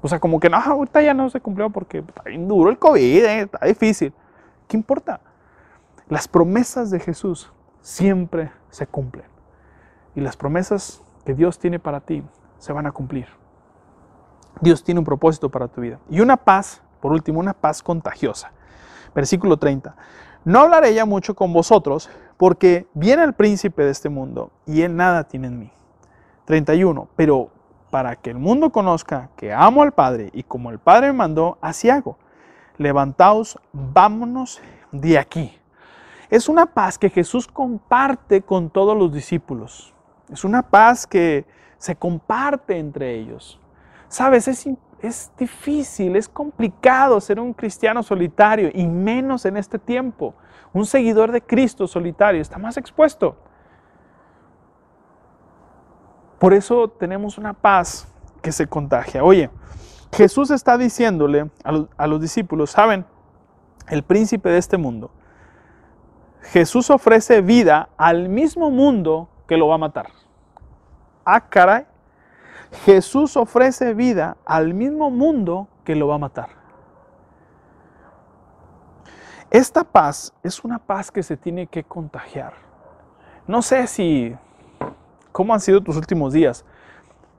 O 0.00 0.08
sea, 0.08 0.18
como 0.18 0.40
que 0.40 0.48
no, 0.48 0.56
ahorita 0.56 1.02
ya 1.02 1.12
no 1.12 1.28
se 1.28 1.42
cumplió 1.42 1.68
porque 1.68 1.98
está 1.98 2.22
bien 2.22 2.48
duro 2.48 2.70
el 2.70 2.78
COVID, 2.78 3.24
eh, 3.24 3.40
está 3.42 3.66
difícil. 3.66 4.14
¿Qué 4.66 4.78
importa? 4.78 5.20
Las 6.08 6.26
promesas 6.26 6.90
de 6.90 7.00
Jesús 7.00 7.52
siempre 7.82 8.50
se 8.70 8.86
cumplen. 8.86 9.26
Y 10.14 10.22
las 10.22 10.38
promesas 10.38 11.02
que 11.26 11.34
Dios 11.34 11.58
tiene 11.58 11.78
para 11.78 12.00
ti 12.00 12.24
se 12.58 12.72
van 12.72 12.86
a 12.86 12.92
cumplir. 12.92 13.26
Dios 14.62 14.82
tiene 14.84 15.00
un 15.00 15.04
propósito 15.04 15.50
para 15.50 15.68
tu 15.68 15.82
vida. 15.82 15.98
Y 16.08 16.20
una 16.20 16.38
paz, 16.38 16.80
por 17.02 17.12
último, 17.12 17.40
una 17.40 17.52
paz 17.52 17.82
contagiosa. 17.82 18.52
Versículo 19.14 19.58
30. 19.58 19.94
No 20.46 20.60
hablaré 20.60 20.94
ya 20.94 21.04
mucho 21.04 21.34
con 21.34 21.52
vosotros, 21.52 22.08
porque 22.36 22.86
viene 22.94 23.24
el 23.24 23.32
príncipe 23.32 23.82
de 23.82 23.90
este 23.90 24.08
mundo, 24.08 24.52
y 24.64 24.82
él 24.82 24.94
nada 24.94 25.24
tiene 25.24 25.48
en 25.48 25.58
mí. 25.58 25.72
31. 26.44 27.08
Pero 27.16 27.50
para 27.90 28.14
que 28.14 28.30
el 28.30 28.38
mundo 28.38 28.70
conozca 28.70 29.30
que 29.34 29.52
amo 29.52 29.82
al 29.82 29.90
Padre, 29.90 30.30
y 30.32 30.44
como 30.44 30.70
el 30.70 30.78
Padre 30.78 31.08
me 31.08 31.14
mandó, 31.14 31.58
así 31.60 31.90
hago. 31.90 32.16
Levantaos, 32.78 33.58
vámonos 33.72 34.60
de 34.92 35.18
aquí. 35.18 35.58
Es 36.30 36.48
una 36.48 36.66
paz 36.66 36.96
que 36.96 37.10
Jesús 37.10 37.48
comparte 37.48 38.40
con 38.40 38.70
todos 38.70 38.96
los 38.96 39.12
discípulos. 39.12 39.92
Es 40.30 40.44
una 40.44 40.62
paz 40.62 41.08
que 41.08 41.44
se 41.78 41.96
comparte 41.96 42.78
entre 42.78 43.16
ellos. 43.16 43.58
Sabes, 44.06 44.46
es, 44.46 44.68
es 45.00 45.30
difícil, 45.38 46.16
es 46.16 46.28
complicado 46.28 47.20
ser 47.20 47.38
un 47.38 47.52
cristiano 47.52 48.02
solitario 48.02 48.70
y 48.72 48.86
menos 48.86 49.44
en 49.44 49.56
este 49.56 49.78
tiempo. 49.78 50.34
Un 50.72 50.86
seguidor 50.86 51.32
de 51.32 51.42
Cristo 51.42 51.86
solitario 51.86 52.40
está 52.40 52.58
más 52.58 52.76
expuesto. 52.76 53.36
Por 56.38 56.52
eso 56.52 56.88
tenemos 56.88 57.38
una 57.38 57.52
paz 57.52 58.08
que 58.42 58.52
se 58.52 58.66
contagia. 58.66 59.24
Oye, 59.24 59.50
Jesús 60.12 60.50
está 60.50 60.76
diciéndole 60.76 61.50
a 61.96 62.06
los, 62.06 62.20
discípulos, 62.20 62.70
¿saben? 62.70 63.04
El 63.88 64.02
príncipe 64.02 64.48
de 64.48 64.58
este 64.58 64.76
mundo 64.76 65.10
Jesús 66.52 66.90
ofrece 66.90 67.40
vida 67.40 67.88
al 67.96 68.28
mismo 68.28 68.70
mundo 68.70 69.28
que 69.48 69.56
lo 69.56 69.68
va 69.68 69.76
a 69.76 69.78
matar. 69.78 70.06
Ah, 71.24 71.40
caray. 71.48 71.86
Jesús 72.84 73.36
ofrece 73.36 73.94
vida 73.94 74.36
al 74.44 74.74
mismo 74.74 75.10
mundo 75.10 75.68
que 75.84 75.96
lo 75.96 76.08
va 76.08 76.16
a 76.16 76.18
matar. 76.18 76.48
Esta 79.50 79.84
paz 79.84 80.34
es 80.42 80.64
una 80.64 80.78
paz 80.78 81.10
que 81.10 81.22
se 81.22 81.36
tiene 81.36 81.66
que 81.66 81.84
contagiar. 81.84 82.54
No 83.46 83.62
sé 83.62 83.86
si, 83.86 84.36
cómo 85.32 85.54
han 85.54 85.60
sido 85.60 85.80
tus 85.82 85.96
últimos 85.96 86.32
días, 86.32 86.64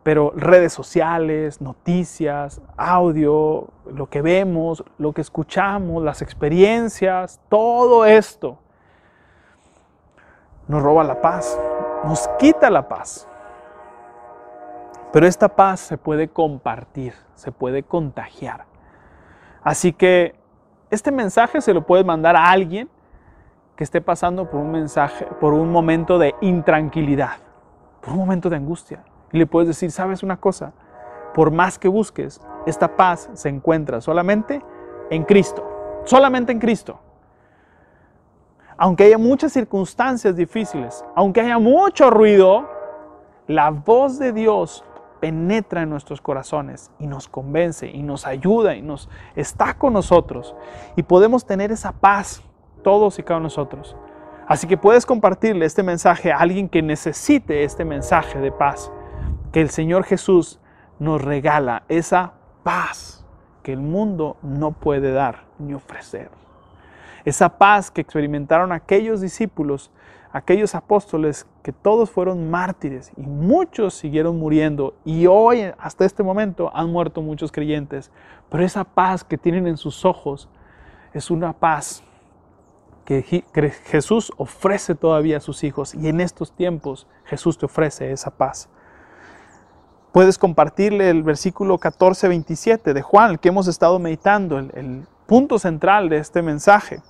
pero 0.04 0.32
redes 0.36 0.72
sociales, 0.72 1.60
noticias, 1.60 2.62
audio, 2.78 3.68
lo 3.92 4.10
que 4.10 4.22
vemos, 4.22 4.84
lo 4.98 5.12
que 5.12 5.20
escuchamos, 5.20 6.02
las 6.02 6.22
experiencias, 6.22 7.42
todo 7.50 8.06
esto 8.06 8.58
nos 10.68 10.82
roba 10.82 11.04
la 11.04 11.22
paz, 11.22 11.60
nos 12.06 12.28
quita 12.40 12.70
la 12.70 12.88
paz. 12.88 13.28
Pero 15.12 15.26
esta 15.26 15.50
paz 15.50 15.80
se 15.80 15.98
puede 15.98 16.28
compartir, 16.28 17.14
se 17.36 17.52
puede 17.52 17.84
contagiar. 17.84 18.66
Así 19.64 19.94
que 19.94 20.36
este 20.90 21.12
mensaje 21.12 21.62
se 21.62 21.74
lo 21.74 21.86
puedes 21.86 22.06
mandar 22.06 22.36
a 22.36 22.50
alguien 22.50 22.90
que 23.76 23.84
esté 23.84 24.02
pasando 24.02 24.50
por 24.50 24.60
un 24.60 24.72
mensaje, 24.72 25.26
por 25.40 25.54
un 25.54 25.72
momento 25.72 26.18
de 26.18 26.36
intranquilidad, 26.42 27.38
por 28.02 28.14
un 28.14 28.20
momento 28.20 28.50
de 28.50 28.56
angustia. 28.56 29.04
Y 29.32 29.38
le 29.38 29.46
puedes 29.46 29.68
decir, 29.68 29.92
¿sabes 29.92 30.24
una 30.24 30.38
cosa? 30.38 30.74
Por 31.34 31.52
más 31.52 31.78
que 31.78 31.88
busques, 31.88 32.42
esta 32.66 32.96
paz 32.96 33.30
se 33.34 33.50
encuentra 33.50 34.02
solamente 34.02 34.62
en 35.10 35.24
Cristo, 35.24 36.02
solamente 36.06 36.52
en 36.52 36.60
Cristo 36.60 37.00
aunque 38.78 39.06
haya 39.06 39.18
muchas 39.18 39.52
circunstancias 39.52 40.36
difíciles, 40.36 41.04
aunque 41.16 41.42
haya 41.42 41.58
mucho 41.58 42.10
ruido, 42.12 42.70
la 43.48 43.72
voz 43.72 44.20
de 44.20 44.32
Dios 44.32 44.84
penetra 45.20 45.82
en 45.82 45.90
nuestros 45.90 46.22
corazones 46.22 46.92
y 47.00 47.08
nos 47.08 47.28
convence 47.28 47.88
y 47.88 48.04
nos 48.04 48.26
ayuda 48.26 48.76
y 48.76 48.82
nos 48.82 49.10
está 49.36 49.78
con 49.78 49.94
nosotros 49.94 50.56
y 50.96 51.04
podemos 51.04 51.46
tener 51.46 51.72
esa 51.72 51.92
paz 51.92 52.42
todos 52.84 53.20
y 53.20 53.24
cada 53.24 53.38
uno 53.38 53.50
de 53.50 53.56
nosotros. 53.56 53.96
Así 54.48 54.66
que 54.66 54.78
puedes 54.78 55.06
compartirle 55.06 55.66
este 55.66 55.84
mensaje 55.84 56.32
a 56.32 56.38
alguien 56.38 56.70
que 56.70 56.82
necesite 56.82 57.64
este 57.64 57.84
mensaje 57.84 58.40
de 58.40 58.52
paz, 58.52 58.92
que 59.52 59.60
el 59.60 59.70
Señor 59.70 60.06
Jesús 60.06 60.60
nos 61.00 61.22
regala 61.22 61.84
esa 61.90 62.34
paz 62.64 63.26
que 63.64 63.74
el 63.74 63.82
mundo 63.82 64.38
no 64.42 64.72
puede 64.72 65.12
dar 65.12 65.44
ni 65.60 65.74
ofrecer. 65.74 66.32
Esa 67.26 67.58
paz 67.58 67.92
que 67.92 68.00
experimentaron 68.00 68.72
aquellos 68.72 69.20
discípulos, 69.20 69.92
aquellos 70.32 70.76
apóstoles 70.76 71.48
que 71.64 71.72
todos 71.72 72.10
fueron 72.10 72.50
mártires 72.50 73.12
y 73.18 73.22
muchos 73.22 73.94
siguieron 73.94 74.38
muriendo 74.38 74.96
y 75.06 75.28
hoy 75.28 75.72
hasta 75.78 76.06
este 76.06 76.24
momento 76.24 76.72
han 76.74 76.92
muerto 76.92 77.22
muchos 77.22 77.52
creyentes, 77.52 78.12
pero 78.50 78.64
esa 78.64 78.84
paz 78.84 79.24
que 79.24 79.38
tienen 79.38 79.68
en 79.68 79.78
sus 79.78 80.06
ojos 80.06 80.50
es 81.14 81.32
una 81.32 81.54
paz 81.54 82.04
que 83.06 83.24
Jesús 83.86 84.34
ofrece 84.36 84.94
todavía 84.94 85.38
a 85.38 85.40
sus 85.40 85.64
hijos 85.64 85.96
y 85.96 86.10
en 86.10 86.20
estos 86.20 86.52
tiempos 86.52 87.08
Jesús 87.24 87.58
te 87.58 87.66
ofrece 87.66 88.12
esa 88.12 88.32
paz. 88.32 88.70
Puedes 90.12 90.38
compartirle 90.38 91.10
el 91.10 91.24
versículo 91.24 91.78
14-27 91.78 92.92
de 92.94 93.02
Juan, 93.02 93.38
que 93.38 93.50
hemos 93.50 93.68
estado 93.68 94.00
meditando, 94.00 94.58
el 94.58 95.06
punto 95.26 95.60
central 95.60 96.10
de 96.10 96.18
este 96.18 96.42
mensaje. 96.42 97.02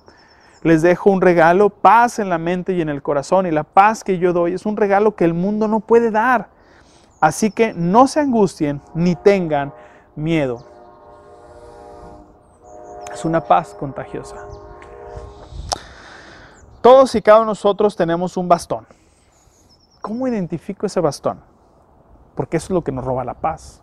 Les 0.62 0.82
dejo 0.82 1.10
un 1.10 1.20
regalo, 1.20 1.70
paz 1.70 2.18
en 2.18 2.28
la 2.28 2.38
mente 2.38 2.72
y 2.72 2.80
en 2.80 2.88
el 2.88 3.02
corazón, 3.02 3.46
y 3.46 3.50
la 3.50 3.64
paz 3.64 4.02
que 4.02 4.18
yo 4.18 4.32
doy 4.32 4.54
es 4.54 4.66
un 4.66 4.76
regalo 4.76 5.14
que 5.14 5.24
el 5.24 5.34
mundo 5.34 5.68
no 5.68 5.80
puede 5.80 6.10
dar. 6.10 6.48
Así 7.20 7.50
que 7.50 7.74
no 7.74 8.06
se 8.06 8.20
angustien 8.20 8.80
ni 8.94 9.16
tengan 9.16 9.72
miedo. 10.14 10.64
Es 13.12 13.24
una 13.24 13.40
paz 13.40 13.74
contagiosa. 13.78 14.36
Todos 16.80 17.14
y 17.14 17.22
cada 17.22 17.38
uno 17.38 17.46
de 17.46 17.50
nosotros 17.50 17.96
tenemos 17.96 18.36
un 18.36 18.48
bastón. 18.48 18.86
¿Cómo 20.00 20.28
identifico 20.28 20.86
ese 20.86 21.00
bastón? 21.00 21.40
Porque 22.36 22.58
eso 22.58 22.66
es 22.66 22.70
lo 22.70 22.82
que 22.82 22.92
nos 22.92 23.04
roba 23.04 23.24
la 23.24 23.34
paz. 23.34 23.82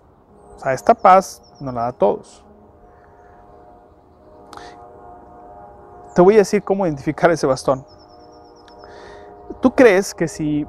O 0.55 0.59
sea, 0.59 0.71
esta 0.71 0.95
paz 0.95 1.41
nos 1.59 1.73
la 1.73 1.81
da 1.81 1.87
a 1.89 1.93
todos. 1.93 2.44
Te 6.15 6.21
voy 6.21 6.35
a 6.35 6.37
decir 6.37 6.63
cómo 6.63 6.85
identificar 6.85 7.29
ese 7.29 7.45
bastón. 7.45 7.85
¿Tú 9.61 9.75
crees 9.75 10.15
que 10.15 10.29
si 10.29 10.65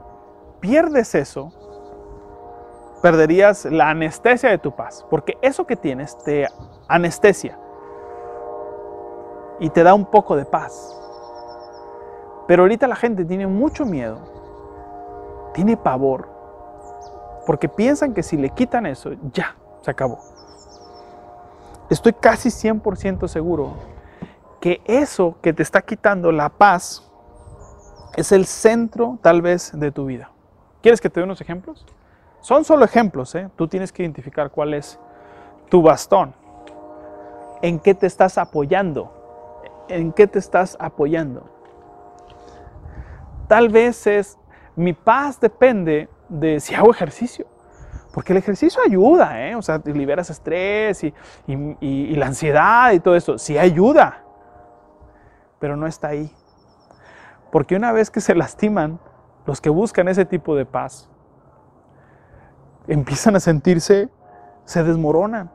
pierdes 0.59 1.15
eso, 1.15 1.53
perderías 3.01 3.65
la 3.67 3.91
anestesia 3.91 4.51
de 4.51 4.59
tu 4.59 4.75
paz? 4.75 5.07
Porque 5.09 5.39
eso 5.41 5.65
que 5.65 5.77
tienes 5.77 6.19
te 6.25 6.49
anestesia 6.89 7.57
y 9.61 9.71
te 9.71 9.85
da 9.85 9.95
un 9.95 10.07
poco 10.07 10.35
de 10.35 10.45
paz. 10.45 11.01
Pero 12.49 12.65
ahorita 12.65 12.89
la 12.89 12.97
gente 12.97 13.25
tiene 13.25 13.47
mucho 13.47 13.87
miedo, 13.87 14.19
tiene 15.55 15.77
pavor, 15.77 16.29
porque 17.47 17.69
piensan 17.69 18.15
que 18.15 18.25
si 18.25 18.37
le 18.37 18.51
quitan 18.51 18.85
eso, 18.85 19.13
ya, 19.33 19.55
se 19.83 19.93
acabó. 19.93 20.19
Estoy 21.89 22.15
casi 22.15 22.49
100% 22.49 23.29
seguro 23.29 23.96
que 24.67 24.83
eso 24.85 25.37
que 25.43 25.53
te 25.53 25.63
está 25.63 25.81
quitando 25.81 26.33
la 26.33 26.49
paz 26.49 27.09
es 28.17 28.33
el 28.33 28.47
centro 28.47 29.17
tal 29.23 29.41
vez 29.41 29.71
de 29.73 29.93
tu 29.93 30.07
vida. 30.07 30.33
¿Quieres 30.83 31.01
que 31.01 31.09
te 31.09 31.21
dé 31.21 31.25
unos 31.25 31.41
ejemplos? 31.41 31.87
Son 32.41 32.65
solo 32.65 32.85
ejemplos, 32.85 33.33
¿eh? 33.37 33.49
tú 33.55 33.69
tienes 33.69 33.93
que 33.93 34.03
identificar 34.03 34.51
cuál 34.51 34.75
es 34.75 34.99
tu 35.69 35.83
bastón, 35.83 36.35
en 37.63 37.79
qué 37.79 37.95
te 37.95 38.09
estás 38.09 38.39
apoyando, 38.39 39.63
en 39.89 40.11
qué 40.11 40.27
te 40.27 40.41
estás 40.41 40.77
apoyando. 40.81 41.49
Tal 43.47 43.69
vez 43.69 44.05
es, 44.09 44.37
mi 44.75 44.95
paz 44.95 45.39
depende 45.39 46.09
de 46.29 46.59
si 46.59 46.75
hago 46.75 46.91
ejercicio. 46.91 47.47
Porque 48.13 48.33
el 48.33 48.39
ejercicio 48.39 48.83
ayuda, 48.85 49.47
¿eh? 49.47 49.55
O 49.55 49.63
sea, 49.63 49.81
liberas 49.85 50.29
estrés 50.29 51.05
y, 51.05 51.13
la 52.17 52.27
ansiedad 52.27 52.91
y 52.93 52.99
todo 52.99 53.15
eso. 53.15 53.39
Sí 53.39 53.57
ayuda, 53.57 54.26
pero 55.59 55.77
no 55.77 55.87
está 55.87 56.09
ahí. 56.09 56.31
Porque 57.51 57.77
una 57.77 57.93
vez 57.93 58.11
que 58.11 58.21
se 58.21 58.35
lastiman, 58.35 58.99
los 59.47 59.61
que 59.61 59.71
buscan 59.71 60.09
ese 60.09 60.25
tipo 60.25 60.57
de 60.57 60.67
paz, 60.67 61.09
empiezan 62.89 63.37
a 63.37 63.41
sentirse, 63.41 64.09
se 64.65 64.83
desmoronan. 64.83 65.51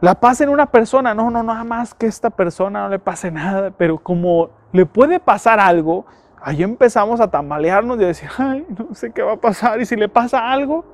La 0.00 0.14
paz 0.14 0.40
en 0.40 0.50
una 0.50 0.66
persona, 0.66 1.14
no, 1.14 1.30
no, 1.30 1.42
nada 1.42 1.64
más 1.64 1.94
que 1.94 2.06
esta 2.06 2.30
persona 2.30 2.82
no 2.82 2.88
le 2.90 2.98
pase 2.98 3.30
nada, 3.30 3.70
pero 3.70 3.98
como 3.98 4.50
le 4.72 4.84
puede 4.84 5.18
pasar 5.18 5.58
algo, 5.58 6.04
ahí 6.40 6.62
empezamos 6.62 7.20
a 7.20 7.30
tambalearnos 7.30 7.98
y 7.98 8.04
a 8.04 8.08
decir, 8.08 8.28
ay, 8.38 8.66
no 8.68 8.94
sé 8.94 9.10
qué 9.10 9.22
va 9.22 9.32
a 9.32 9.40
pasar, 9.40 9.80
y 9.80 9.86
si 9.86 9.96
le 9.96 10.08
pasa 10.08 10.50
algo, 10.52 10.84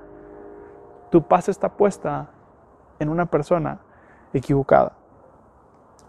tu 1.11 1.23
paz 1.23 1.49
está 1.49 1.69
puesta 1.69 2.29
en 2.99 3.09
una 3.09 3.27
persona 3.27 3.81
equivocada. 4.33 4.93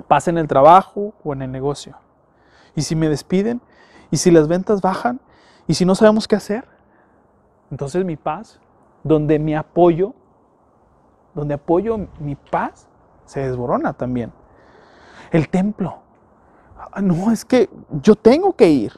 Paz 0.08 0.28
en 0.28 0.38
el 0.38 0.48
trabajo 0.48 1.14
o 1.24 1.34
en 1.34 1.42
el 1.42 1.52
negocio. 1.52 1.96
Y 2.76 2.82
si 2.82 2.96
me 2.96 3.10
despiden, 3.10 3.62
y 4.12 4.18
si 4.18 4.32
las 4.32 4.48
ventas 4.48 4.82
bajan, 4.82 5.20
y 5.68 5.76
si 5.76 5.86
no 5.86 5.96
sabemos 5.96 6.28
qué 6.28 6.36
hacer, 6.36 6.66
entonces 7.72 8.04
mi 8.06 8.16
paz, 8.16 8.60
donde 9.04 9.40
mi 9.40 9.56
apoyo 9.56 10.14
donde 11.34 11.56
apoyo 11.56 12.08
mi 12.20 12.36
paz, 12.36 12.88
se 13.26 13.42
desborona 13.42 13.94
también. 13.94 14.32
El 15.32 15.50
templo. 15.50 16.00
Ah, 16.78 17.02
no, 17.02 17.32
es 17.32 17.44
que 17.44 17.70
yo 18.02 18.16
tengo 18.16 18.54
que 18.54 18.70
ir. 18.70 18.94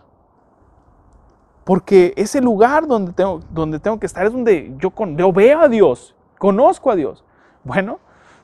Porque 1.63 2.13
ese 2.15 2.41
lugar 2.41 2.88
donde 2.88 3.13
tengo, 3.13 3.39
donde 3.49 3.79
tengo 3.79 3.99
que 3.99 4.05
estar 4.05 4.25
es 4.25 4.34
donde 4.34 4.75
yo, 4.77 4.91
yo 5.15 5.31
veo 5.31 5.62
a 5.62 5.67
Dios, 5.67 6.15
conozco 6.38 6.91
a 6.91 6.95
Dios. 6.95 7.23
Bueno, 7.63 7.99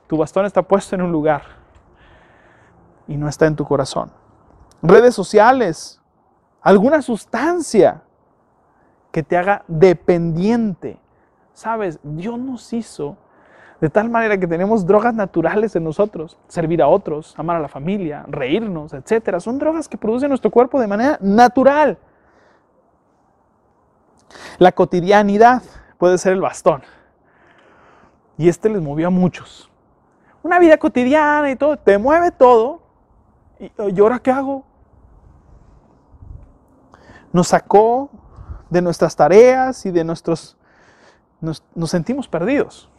tu 0.08 0.18
bastón 0.18 0.46
está 0.46 0.64
puesto 0.64 0.96
en 0.96 1.04
un 1.04 1.12
lugar 1.12 1.61
y 3.08 3.18
no 3.18 3.28
está 3.28 3.48
en 3.48 3.56
tu 3.56 3.66
corazón. 3.66 4.12
Redes 4.82 5.14
sociales, 5.14 6.02
alguna 6.62 7.02
sustancia 7.02 8.04
que 9.12 9.24
te 9.24 9.38
haga 9.38 9.64
dependiente. 9.68 11.00
Sabes, 11.54 12.00
Dios 12.04 12.40
nos 12.40 12.72
hizo 12.74 13.18
de 13.82 13.90
tal 13.90 14.10
manera 14.10 14.38
que 14.38 14.48
tenemos 14.48 14.86
drogas 14.86 15.14
naturales 15.14 15.76
en 15.76 15.84
nosotros, 15.84 16.38
servir 16.48 16.84
a 16.84 16.88
otros, 16.88 17.34
amar 17.38 17.58
a 17.58 17.60
la 17.60 17.68
familia, 17.68 18.24
reírnos, 18.28 18.94
etc. 18.94 19.40
Son 19.40 19.58
drogas 19.58 19.90
que 19.90 19.98
produce 19.98 20.28
nuestro 20.28 20.52
cuerpo 20.52 20.80
de 20.80 20.88
manera 20.88 21.18
natural. 21.20 21.98
La 24.60 24.72
cotidianidad 24.72 25.64
puede 25.98 26.20
ser 26.20 26.34
el 26.34 26.42
bastón. 26.42 26.84
Y 28.38 28.50
este 28.50 28.70
les 28.70 28.82
movió 28.82 29.08
a 29.08 29.10
muchos. 29.10 29.70
Una 30.44 30.60
vida 30.60 30.78
cotidiana 30.78 31.50
y 31.50 31.56
todo, 31.56 31.76
te 31.78 31.98
mueve 31.98 32.32
todo. 32.32 32.82
¿Y, 33.62 34.00
ahora 34.00 34.20
qué 34.20 34.32
hago? 34.32 34.66
Nos 37.32 37.50
sacó 37.50 38.10
de 38.70 38.82
nuestras 38.82 39.16
tareas 39.16 39.86
y 39.86 39.92
de 39.92 40.04
nuestros... 40.04 40.58
nos 41.40 41.90
sentimos 41.90 42.28
perdidos 42.28 42.90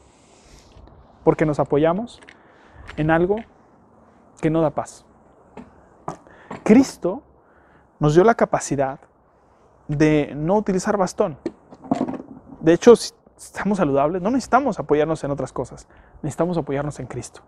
porque 1.25 1.47
nos 1.47 1.59
apoyamos 1.59 2.21
en 2.97 3.11
algo 3.11 3.37
que 4.41 4.51
no 4.51 4.61
da 4.61 4.71
paz. 4.71 5.05
Cristo 6.65 7.23
nos 7.99 8.15
dio 8.15 8.25
la 8.25 8.35
capacidad 8.35 9.01
de 9.89 10.33
no 10.35 10.57
utilizar 10.57 10.97
bastón. 10.97 11.39
De 12.61 12.73
hecho, 12.73 12.97
si 12.97 13.13
estamos 13.37 13.79
saludables, 13.79 14.23
no 14.23 14.31
necesitamos 14.31 14.79
apoyarnos 14.79 15.23
en 15.25 15.31
otras 15.31 15.53
cosas, 15.53 15.87
necesitamos 16.23 16.57
apoyarnos 16.57 16.99
en 17.01 17.07
Cristo. 17.07 17.43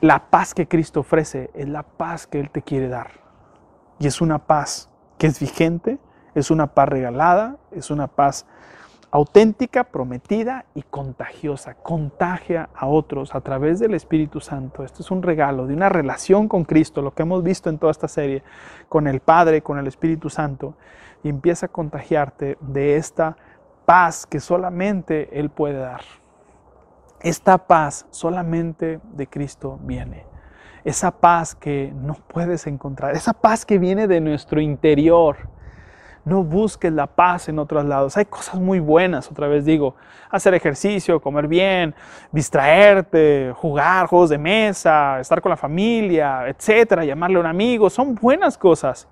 La 0.00 0.30
paz 0.30 0.54
que 0.54 0.66
Cristo 0.66 1.00
ofrece 1.00 1.50
es 1.52 1.68
la 1.68 1.82
paz 1.82 2.26
que 2.26 2.40
Él 2.40 2.48
te 2.48 2.62
quiere 2.62 2.88
dar. 2.88 3.10
Y 3.98 4.06
es 4.06 4.22
una 4.22 4.38
paz 4.38 4.88
que 5.18 5.26
es 5.26 5.38
vigente, 5.38 5.98
es 6.34 6.50
una 6.50 6.68
paz 6.68 6.88
regalada, 6.88 7.58
es 7.70 7.90
una 7.90 8.06
paz 8.06 8.46
auténtica, 9.10 9.84
prometida 9.84 10.64
y 10.74 10.84
contagiosa. 10.84 11.74
Contagia 11.74 12.70
a 12.74 12.86
otros 12.86 13.34
a 13.34 13.42
través 13.42 13.78
del 13.78 13.92
Espíritu 13.92 14.40
Santo. 14.40 14.84
Esto 14.84 15.02
es 15.02 15.10
un 15.10 15.22
regalo 15.22 15.66
de 15.66 15.74
una 15.74 15.90
relación 15.90 16.48
con 16.48 16.64
Cristo, 16.64 17.02
lo 17.02 17.12
que 17.12 17.24
hemos 17.24 17.42
visto 17.42 17.68
en 17.68 17.76
toda 17.76 17.90
esta 17.90 18.08
serie, 18.08 18.42
con 18.88 19.06
el 19.06 19.20
Padre, 19.20 19.60
con 19.60 19.78
el 19.78 19.86
Espíritu 19.86 20.30
Santo. 20.30 20.76
Y 21.22 21.28
empieza 21.28 21.66
a 21.66 21.68
contagiarte 21.68 22.56
de 22.62 22.96
esta 22.96 23.36
paz 23.84 24.24
que 24.24 24.40
solamente 24.40 25.38
Él 25.38 25.50
puede 25.50 25.78
dar. 25.78 26.00
Esta 27.22 27.58
paz 27.58 28.06
solamente 28.10 29.00
de 29.12 29.26
Cristo 29.26 29.78
viene. 29.82 30.26
Esa 30.84 31.10
paz 31.10 31.54
que 31.54 31.92
no 31.94 32.14
puedes 32.14 32.66
encontrar. 32.66 33.14
Esa 33.14 33.34
paz 33.34 33.66
que 33.66 33.78
viene 33.78 34.06
de 34.06 34.20
nuestro 34.20 34.60
interior 34.60 35.36
No 36.24 36.44
busques 36.44 36.92
la 36.92 37.06
paz 37.06 37.48
en 37.48 37.58
otros 37.58 37.84
lados. 37.84 38.16
Hay 38.16 38.26
cosas 38.26 38.56
muy 38.60 38.78
buenas, 38.78 39.30
otra 39.30 39.48
vez 39.48 39.64
digo, 39.64 39.96
hacer 40.30 40.54
ejercicio, 40.54 41.20
comer 41.20 41.48
bien, 41.48 41.94
distraerte, 42.30 43.52
jugar 43.56 44.06
juegos 44.06 44.30
de 44.30 44.38
mesa, 44.38 45.18
estar 45.20 45.40
con 45.40 45.50
la 45.50 45.56
familia, 45.56 46.46
etcétera, 46.48 47.04
llamarle 47.04 47.38
a 47.38 47.40
un 47.40 47.46
amigo, 47.46 47.88
son 47.88 48.14
buenas 48.14 48.58
cosas. 48.58 49.08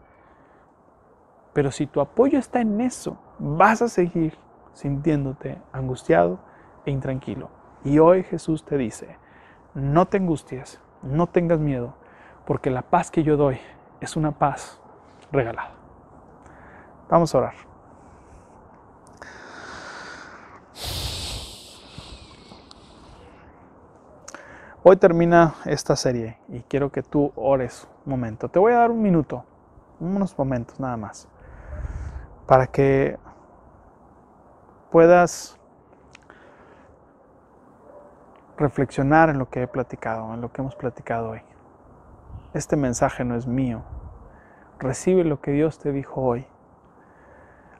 Pero 1.54 1.70
si 1.72 1.86
tu 1.86 2.00
apoyo 2.00 2.38
está 2.38 2.61
en 2.61 2.80
eso, 2.80 3.18
vas 3.38 3.82
a 3.82 3.88
seguir 3.88 4.38
sintiéndote 4.74 5.59
angustiado 5.72 6.38
e 6.84 6.90
intranquilo. 6.90 7.57
Y 7.84 7.98
hoy 7.98 8.24
Jesús 8.24 8.64
te 8.64 8.76
dice, 8.76 9.16
no 9.74 10.06
te 10.06 10.16
angusties, 10.16 10.80
no 11.02 11.28
tengas 11.28 11.60
miedo, 11.60 11.94
porque 12.44 12.70
la 12.70 12.82
paz 12.82 13.10
que 13.10 13.22
yo 13.22 13.36
doy 13.36 13.58
es 14.00 14.16
una 14.16 14.32
paz 14.32 14.80
regalada. 15.30 15.72
Vamos 17.08 17.34
a 17.34 17.38
orar. 17.38 17.68
Hoy 24.82 24.96
termina 24.96 25.54
esta 25.66 25.96
serie 25.96 26.38
y 26.48 26.60
quiero 26.60 26.90
que 26.90 27.02
tú 27.02 27.32
ores 27.36 27.86
un 28.06 28.10
momento. 28.12 28.48
Te 28.48 28.58
voy 28.58 28.72
a 28.72 28.78
dar 28.78 28.90
un 28.90 29.02
minuto, 29.02 29.44
unos 30.00 30.38
momentos 30.38 30.80
nada 30.80 30.96
más, 30.96 31.28
para 32.46 32.66
que 32.66 33.18
puedas 34.90 35.57
reflexionar 38.59 39.30
en 39.30 39.38
lo 39.38 39.48
que 39.48 39.62
he 39.62 39.68
platicado, 39.68 40.34
en 40.34 40.40
lo 40.40 40.52
que 40.52 40.61
hemos 40.61 40.74
platicado 40.74 41.30
hoy. 41.30 41.42
Este 42.54 42.76
mensaje 42.76 43.24
no 43.24 43.34
es 43.34 43.46
mío. 43.46 43.82
Recibe 44.78 45.24
lo 45.24 45.40
que 45.40 45.52
Dios 45.52 45.78
te 45.78 45.92
dijo 45.92 46.20
hoy 46.20 46.46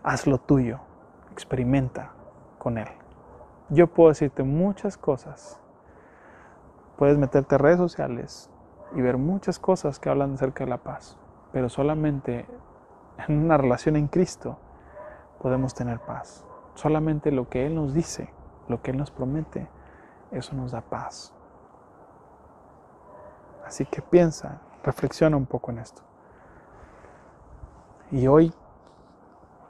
haz 0.09 0.27
lo 0.27 0.39
tuyo, 0.39 0.81
experimenta 1.33 2.13
con 2.59 2.79
Él. 2.79 2.89
Yo 3.69 3.89
puedo 3.89 4.09
decirte 4.09 4.43
muchas 4.43 4.97
cosas. 4.97 5.61
Puedes 6.97 7.19
meterte 7.19 7.55
a 7.55 7.59
redes 7.59 7.77
sociales 7.77 8.51
y 8.95 9.03
ver 9.03 9.19
muchas 9.19 9.59
cosas 9.59 9.99
que 9.99 10.09
hablan 10.09 10.35
acerca 10.35 10.65
de 10.65 10.71
la 10.71 10.79
paz, 10.79 11.19
pero 11.53 11.69
solamente 11.69 12.47
en 13.29 13.45
una 13.45 13.59
relación 13.59 13.97
en 13.97 14.09
Cristo 14.09 14.59
podemos 15.41 15.75
tener 15.75 16.01
paz. 16.01 16.47
Solamente 16.75 17.31
lo 17.31 17.49
que 17.49 17.67
Él 17.67 17.75
nos 17.75 17.93
dice, 17.93 18.33
lo 18.69 18.81
que 18.81 18.93
Él 18.93 18.97
nos 18.97 19.11
promete, 19.11 19.69
eso 20.31 20.55
nos 20.55 20.73
da 20.73 20.81
paz. 20.81 21.33
Así 23.67 23.85
que 23.85 24.01
piensa, 24.01 24.61
reflexiona 24.83 25.37
un 25.37 25.47
poco 25.47 25.71
en 25.71 25.79
esto. 25.79 26.03
Y 28.11 28.27
hoy 28.27 28.53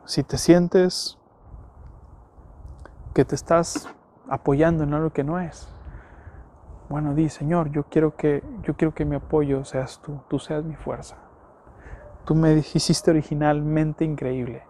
si 0.08 0.22
te 0.22 0.38
sientes 0.38 1.18
que 3.12 3.26
te 3.26 3.34
estás 3.34 3.94
apoyando 4.26 4.84
en 4.84 4.94
algo 4.94 5.10
que 5.10 5.22
no 5.22 5.38
es, 5.38 5.68
bueno, 6.88 7.14
di, 7.14 7.28
Señor, 7.28 7.70
yo 7.70 7.84
quiero 7.84 8.16
que 8.16 8.42
yo 8.62 8.74
quiero 8.74 8.94
que 8.94 9.04
mi 9.04 9.16
apoyo 9.16 9.66
seas 9.66 10.00
tú, 10.00 10.22
tú 10.28 10.38
seas 10.38 10.64
mi 10.64 10.76
fuerza. 10.76 11.18
Tú 12.24 12.34
me 12.34 12.54
hiciste 12.54 13.10
originalmente 13.10 14.06
increíble 14.06 14.62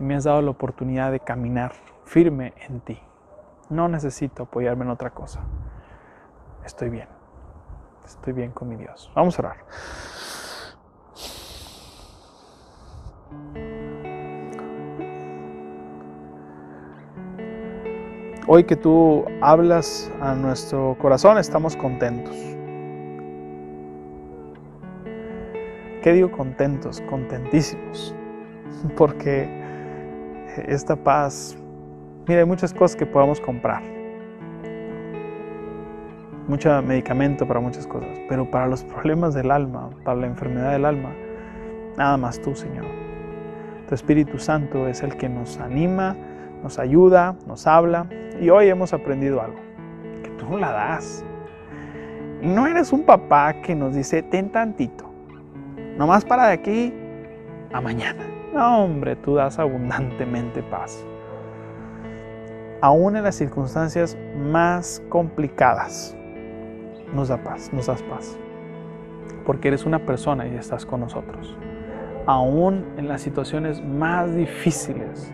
y 0.00 0.02
me 0.02 0.16
has 0.16 0.24
dado 0.24 0.42
la 0.42 0.50
oportunidad 0.50 1.12
de 1.12 1.20
caminar 1.20 1.72
firme 2.04 2.54
en 2.66 2.80
ti. 2.80 3.00
No 3.70 3.88
necesito 3.88 4.44
apoyarme 4.44 4.84
en 4.84 4.90
otra 4.90 5.10
cosa. 5.10 5.40
Estoy 6.64 6.90
bien. 6.90 7.08
Estoy 8.04 8.32
bien 8.32 8.52
con 8.52 8.68
mi 8.68 8.76
Dios. 8.76 9.10
Vamos 9.14 9.38
a 9.38 9.42
orar. 9.42 9.56
Hoy 18.46 18.64
que 18.64 18.76
tú 18.76 19.24
hablas 19.40 20.12
a 20.20 20.34
nuestro 20.34 20.98
corazón, 21.00 21.38
estamos 21.38 21.76
contentos. 21.76 22.36
¿Qué 26.02 26.12
digo 26.12 26.30
contentos? 26.30 27.00
Contentísimos. 27.08 28.14
Porque 28.98 29.48
esta 30.66 30.94
paz, 30.94 31.56
mira, 32.26 32.40
hay 32.40 32.46
muchas 32.46 32.72
cosas 32.72 32.96
que 32.96 33.06
podamos 33.06 33.40
comprar. 33.40 33.82
Mucho 36.48 36.82
medicamento 36.82 37.46
para 37.46 37.60
muchas 37.60 37.86
cosas. 37.86 38.18
Pero 38.28 38.50
para 38.50 38.66
los 38.66 38.84
problemas 38.94 39.34
del 39.34 39.50
alma, 39.50 39.90
para 40.04 40.20
la 40.20 40.26
enfermedad 40.26 40.72
del 40.72 40.84
alma, 40.84 41.10
nada 41.96 42.16
más 42.16 42.40
tú, 42.40 42.54
Señor. 42.54 42.84
Tu 43.88 43.94
Espíritu 43.94 44.38
Santo 44.38 44.88
es 44.88 45.02
el 45.02 45.16
que 45.16 45.28
nos 45.28 45.58
anima, 45.58 46.16
nos 46.62 46.78
ayuda, 46.78 47.36
nos 47.46 47.66
habla. 47.66 48.06
Y 48.40 48.48
hoy 48.50 48.68
hemos 48.68 48.92
aprendido 48.92 49.40
algo, 49.40 49.60
que 50.22 50.30
tú 50.30 50.56
la 50.56 50.72
das. 50.72 51.24
No 52.42 52.66
eres 52.66 52.92
un 52.92 53.04
papá 53.04 53.54
que 53.62 53.74
nos 53.74 53.94
dice, 53.94 54.22
ten 54.22 54.50
tantito, 54.50 55.10
nomás 55.96 56.24
para 56.24 56.48
de 56.48 56.52
aquí 56.52 56.94
a 57.72 57.80
mañana. 57.80 58.24
No, 58.52 58.84
hombre, 58.84 59.16
tú 59.16 59.34
das 59.34 59.58
abundantemente 59.58 60.62
paz. 60.62 61.04
Aún 62.84 63.16
en 63.16 63.24
las 63.24 63.36
circunstancias 63.36 64.14
más 64.36 65.02
complicadas, 65.08 66.14
nos 67.14 67.28
da 67.28 67.42
paz, 67.42 67.72
nos 67.72 67.86
das 67.86 68.02
paz. 68.02 68.38
Porque 69.46 69.68
eres 69.68 69.86
una 69.86 70.04
persona 70.04 70.46
y 70.46 70.54
estás 70.54 70.84
con 70.84 71.00
nosotros. 71.00 71.56
Aún 72.26 72.84
en 72.98 73.08
las 73.08 73.22
situaciones 73.22 73.82
más 73.82 74.36
difíciles, 74.36 75.32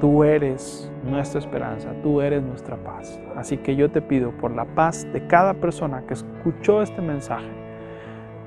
Tú 0.00 0.22
eres 0.22 0.90
nuestra 1.02 1.40
esperanza, 1.40 1.88
tú 2.02 2.20
eres 2.20 2.42
nuestra 2.42 2.76
paz. 2.76 3.18
Así 3.36 3.56
que 3.56 3.74
yo 3.74 3.90
te 3.90 4.02
pido 4.02 4.32
por 4.32 4.50
la 4.50 4.64
paz 4.64 5.06
de 5.12 5.26
cada 5.26 5.54
persona 5.54 6.04
que 6.06 6.14
escuchó 6.14 6.82
este 6.82 7.00
mensaje, 7.00 7.48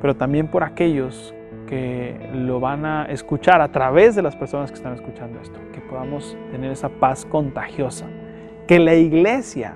pero 0.01 0.15
también 0.15 0.49
por 0.49 0.63
aquellos 0.63 1.33
que 1.67 2.29
lo 2.33 2.59
van 2.59 2.85
a 2.85 3.05
escuchar 3.05 3.61
a 3.61 3.71
través 3.71 4.15
de 4.15 4.21
las 4.21 4.35
personas 4.35 4.71
que 4.71 4.77
están 4.77 4.93
escuchando 4.93 5.39
esto, 5.39 5.59
que 5.73 5.81
podamos 5.81 6.35
tener 6.51 6.71
esa 6.71 6.89
paz 6.89 7.25
contagiosa, 7.25 8.07
que 8.67 8.79
la 8.79 8.95
iglesia 8.95 9.75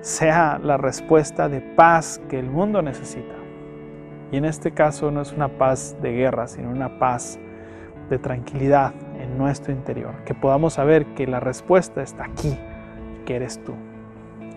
sea 0.00 0.60
la 0.62 0.76
respuesta 0.76 1.48
de 1.48 1.60
paz 1.60 2.20
que 2.28 2.38
el 2.38 2.50
mundo 2.50 2.82
necesita. 2.82 3.34
Y 4.30 4.36
en 4.36 4.44
este 4.44 4.72
caso 4.72 5.10
no 5.10 5.22
es 5.22 5.32
una 5.32 5.48
paz 5.48 5.96
de 6.02 6.12
guerra, 6.12 6.46
sino 6.46 6.70
una 6.70 6.98
paz 6.98 7.38
de 8.10 8.18
tranquilidad, 8.18 8.92
en 9.18 9.38
nuestro 9.38 9.72
interior, 9.72 10.12
que 10.24 10.34
podamos 10.34 10.74
saber 10.74 11.06
que 11.14 11.26
la 11.26 11.40
respuesta 11.40 12.02
está 12.02 12.24
aquí, 12.24 12.58
que 13.24 13.36
eres 13.36 13.62
tú. 13.64 13.74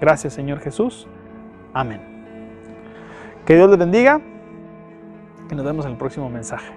Gracias 0.02 0.34
Señor 0.34 0.60
Jesús. 0.60 1.08
Amén. 1.74 2.02
Que 3.46 3.56
Dios 3.56 3.70
les 3.70 3.80
bendiga 3.80 4.20
y 5.50 5.56
nos 5.56 5.66
vemos 5.66 5.86
en 5.86 5.92
el 5.92 5.98
próximo 5.98 6.30
mensaje. 6.30 6.74